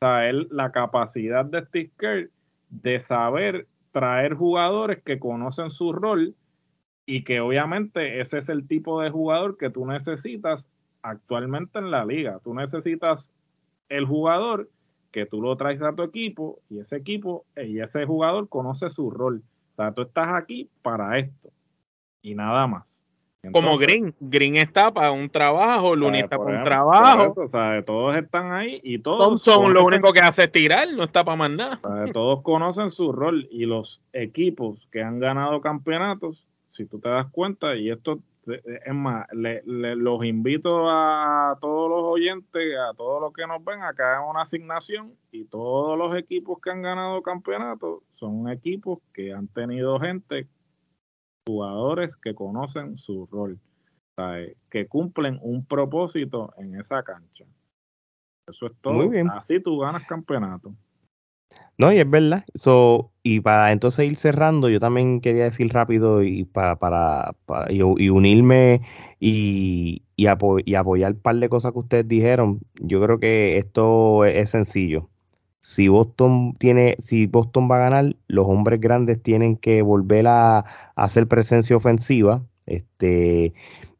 [0.00, 2.30] la capacidad de Steve Kerr
[2.70, 6.34] de saber traer jugadores que conocen su rol
[7.06, 10.66] y que obviamente ese es el tipo de jugador que tú necesitas
[11.02, 12.40] actualmente en la liga.
[12.42, 13.32] Tú necesitas
[13.88, 14.70] el jugador
[15.10, 19.10] que tú lo traes a tu equipo y ese equipo y ese jugador conoce su
[19.10, 19.42] rol.
[19.72, 21.50] O sea, tú estás aquí para esto
[22.22, 22.84] y nada más
[23.50, 24.14] como Green.
[24.20, 27.34] Green está para un trabajo, Luni está para un trabajo.
[27.36, 29.42] o sea, todos están ahí y todos.
[29.42, 31.80] son lo único que hace es tirar, no está para mandar.
[32.12, 37.26] todos conocen su rol y los equipos que han ganado campeonatos, si tú te das
[37.32, 43.46] cuenta, y esto es más, los invito a todos los oyentes, a todos los que
[43.46, 48.02] nos ven, a que hagan una asignación y todos los equipos que han ganado campeonatos
[48.16, 50.48] son equipos que han tenido gente
[51.46, 53.58] jugadores que conocen su rol,
[54.70, 57.44] que cumplen un propósito en esa cancha.
[58.48, 58.94] Eso es todo.
[58.94, 59.30] Muy bien.
[59.30, 60.74] Así tú ganas campeonato.
[61.78, 62.44] No, y es verdad.
[62.54, 67.34] So, y para entonces ir cerrando, yo también quería decir rápido y para, para,
[67.70, 68.82] y, unirme
[69.20, 72.60] y, y, apoyar un par de cosas que ustedes dijeron.
[72.74, 75.08] Yo creo que esto es sencillo
[75.62, 80.64] si Boston tiene, si Boston va a ganar, los hombres grandes tienen que volver a,
[80.96, 82.42] hacer presencia ofensiva.
[82.66, 83.54] Este,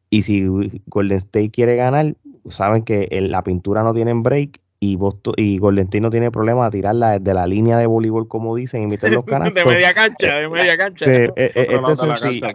[0.09, 0.45] y si
[0.87, 2.15] Golden State quiere ganar,
[2.49, 6.29] saben que en la pintura no tienen break y Boston, y Golden State no tiene
[6.29, 9.55] problema de tirarla desde la línea de voleibol, como dicen, y meter los canastos.
[9.63, 11.05] de media cancha, de media cancha.
[11.05, 12.47] esto es sencillo,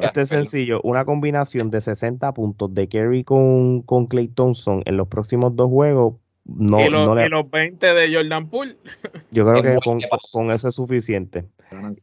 [0.00, 4.96] este es sencillo, una combinación de 60 puntos de Kerry con, con Clay Thompson en
[4.96, 6.14] los próximos dos juegos
[6.46, 8.76] no, y, los, no los 20 de Jordan Poole.
[9.30, 11.44] Yo creo que con, eso es suficiente.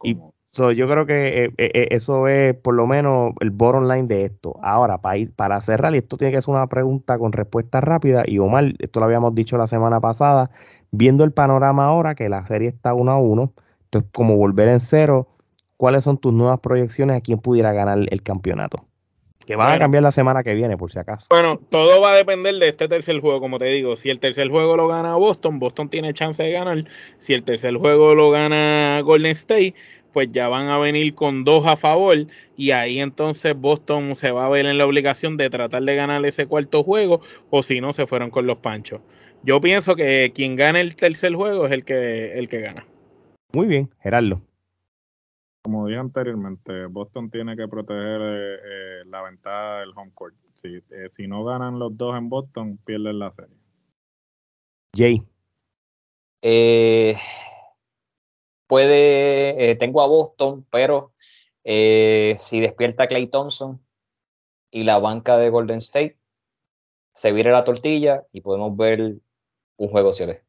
[0.04, 0.18] Y
[0.54, 4.26] yo creo que eh, eh, eh, eso es por lo menos el bottom line de
[4.26, 4.60] esto.
[4.62, 8.24] Ahora, para, ir, para cerrar, y esto tiene que ser una pregunta con respuesta rápida,
[8.28, 10.52] y Omar, esto lo habíamos dicho la semana pasada,
[10.92, 13.54] viendo el panorama ahora que la serie está 1 a 1,
[13.86, 15.28] entonces como volver en cero,
[15.78, 18.86] ¿cuáles son tus nuevas proyecciones a quién pudiera ganar el campeonato?
[19.46, 21.28] Que van a cambiar la semana que viene, por si acaso.
[21.30, 23.96] Bueno, todo va a depender de este tercer juego, como te digo.
[23.96, 26.86] Si el tercer juego lo gana Boston, Boston tiene chance de ganar.
[27.18, 29.76] Si el tercer juego lo gana Golden State,
[30.14, 32.16] pues ya van a venir con dos a favor.
[32.56, 36.26] Y ahí entonces Boston se va a ver en la obligación de tratar de ganar
[36.26, 39.02] ese cuarto juego, o si no, se fueron con los panchos.
[39.44, 42.86] Yo pienso que quien gane el tercer juego es el que, el que gana.
[43.52, 44.42] Muy bien, Gerardo
[45.64, 50.36] como dije anteriormente, Boston tiene que proteger eh, eh, la ventaja del home court.
[50.56, 53.56] Si, eh, si no ganan los dos en Boston, pierden la serie.
[54.96, 55.24] Jay.
[58.68, 61.14] Puede, tengo a Boston, pero
[61.64, 63.82] si despierta Clay Thompson
[64.72, 66.18] y la banca de Golden State,
[67.14, 69.18] se vire la tortilla y podemos ver
[69.78, 70.44] un juego 7.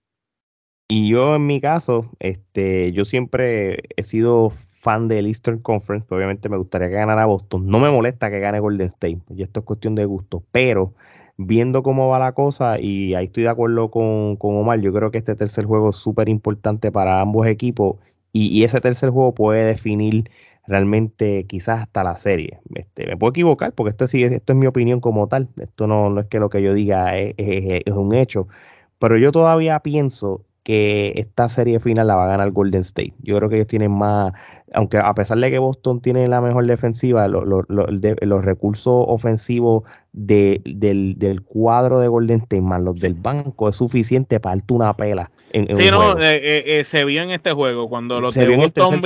[0.89, 6.49] Y yo en mi caso, este, yo siempre he sido fan del Eastern Conference, obviamente
[6.51, 7.67] me gustaría que ganara Boston.
[7.67, 10.95] No me molesta que gane Golden State, y esto es cuestión de gusto, pero
[11.37, 15.19] viendo cómo va la cosa, y ahí estoy de acuerdo con, Omar, yo creo que
[15.19, 17.97] este tercer juego es súper importante para ambos equipos,
[18.33, 20.31] y, ese tercer juego puede definir
[20.67, 22.59] realmente quizás hasta la serie.
[22.75, 26.11] Este, me puedo equivocar porque esto, sí, esto es mi opinión como tal, esto no,
[26.11, 28.49] no es que lo que yo diga es, es un hecho,
[28.99, 33.13] pero yo todavía pienso que esta serie final la va a ganar Golden State.
[33.23, 34.33] Yo creo que ellos tienen más,
[34.73, 42.01] aunque a pesar de que Boston tiene la mejor defensiva, los recursos ofensivos del, cuadro
[42.01, 45.31] de Golden State más los del banco es suficiente para darte una pela.
[45.53, 49.03] En, sí, no, eh, eh, eh, se vio en este juego cuando los de Boston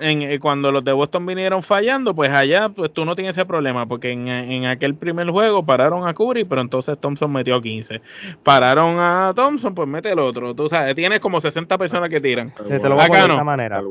[0.00, 3.86] en, cuando los de Boston vinieron fallando, pues allá pues tú no tienes ese problema,
[3.86, 8.00] porque en, aquel primer juego pararon a Curry, pero entonces Thompson metió 15.
[8.42, 10.54] Pararon a Thompson, pues mete el otro.
[10.54, 12.52] Tú sabes, tienes como 60 personas que tiran.
[12.54, 13.76] Te, lo voy a poner de esta manera.
[13.76, 13.82] Te,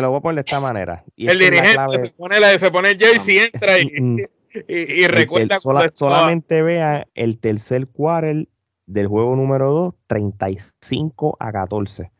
[0.00, 1.04] lo voy a poner de esta manera.
[1.16, 4.18] el dirigente se, pone la, se pone el jersey, entra y, mm.
[4.68, 5.58] y, recuerda.
[5.92, 8.46] solamente vea el tercer quarter
[8.86, 12.10] del juego número 2, 35 a 14.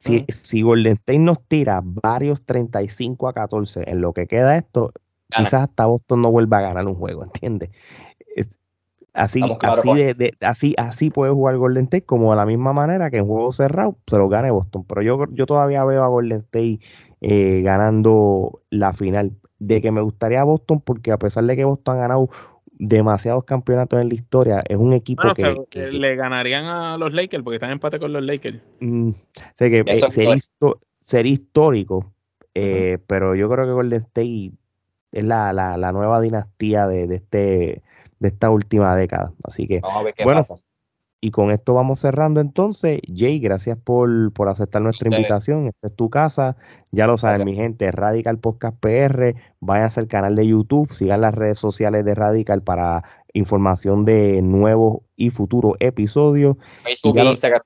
[0.00, 4.92] Si, si Golden State nos tira varios 35 a 14 en lo que queda esto,
[5.28, 7.70] quizás hasta Boston no vuelva a ganar un juego, ¿entiendes?
[9.12, 13.18] así, así, de, así, así puede jugar Golden State, como de la misma manera que
[13.18, 14.84] en juego cerrado se lo gane Boston.
[14.84, 16.80] Pero yo, yo todavía veo a Golden State
[17.20, 19.36] eh, ganando la final.
[19.58, 22.30] De que me gustaría Boston, porque a pesar de que Boston ha ganado
[22.80, 24.62] demasiados campeonatos en la historia.
[24.66, 28.22] Es un equipo que, Le ganarían a los Lakers porque están en empate con los
[28.22, 28.58] Lakers.
[28.80, 29.10] Mm,
[29.54, 29.96] sé que eh,
[31.06, 32.12] sería, histórico,
[32.54, 34.52] eh, pero yo creo que Golden State
[35.12, 37.82] es la, la, nueva dinastía de, de, este,
[38.18, 39.32] de esta última década.
[39.44, 39.82] Así que,
[40.24, 40.40] bueno,
[41.20, 43.00] y con esto vamos cerrando entonces.
[43.14, 45.66] Jay, gracias por, por aceptar nuestra invitación.
[45.66, 46.56] Esta es tu casa.
[46.92, 49.34] Ya lo saben, mi gente, Radical Podcast PR.
[49.60, 53.04] Vayan al canal de YouTube, sigan las redes sociales de Radical para
[53.34, 56.56] información de nuevos y futuros episodios.
[56.82, 57.62] Facebook y Instagram.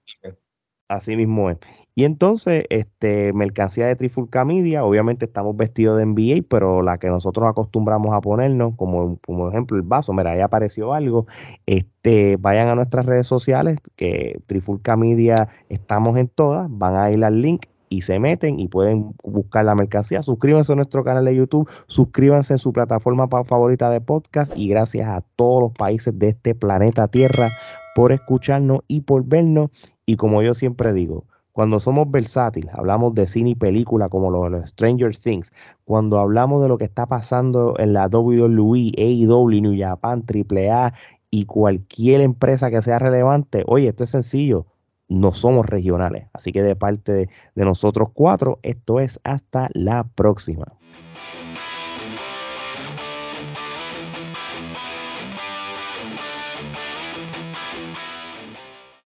[0.88, 1.58] Así mismo es.
[1.96, 7.06] Y entonces, este, mercancía de Trifulca Media, obviamente estamos vestidos de NBA, pero la que
[7.08, 11.26] nosotros acostumbramos a ponernos, como, como ejemplo el vaso, mira, ahí apareció algo,
[11.66, 17.24] este, vayan a nuestras redes sociales, que Trifulca Media estamos en todas, van a ir
[17.24, 20.20] al link y se meten y pueden buscar la mercancía.
[20.22, 25.08] Suscríbanse a nuestro canal de YouTube, suscríbanse en su plataforma favorita de podcast y gracias
[25.08, 27.50] a todos los países de este planeta Tierra
[27.94, 29.70] por escucharnos y por vernos.
[30.06, 31.24] Y como yo siempre digo,
[31.54, 35.52] cuando somos versátiles, hablamos de cine y película como los, Stranger Things,
[35.84, 40.94] cuando hablamos de lo que está pasando en la WWE, AEW, New Japan, AAA
[41.30, 44.66] y cualquier empresa que sea relevante, oye, esto es sencillo,
[45.08, 46.26] no somos regionales.
[46.32, 50.72] Así que de parte de nosotros cuatro, esto es hasta la próxima.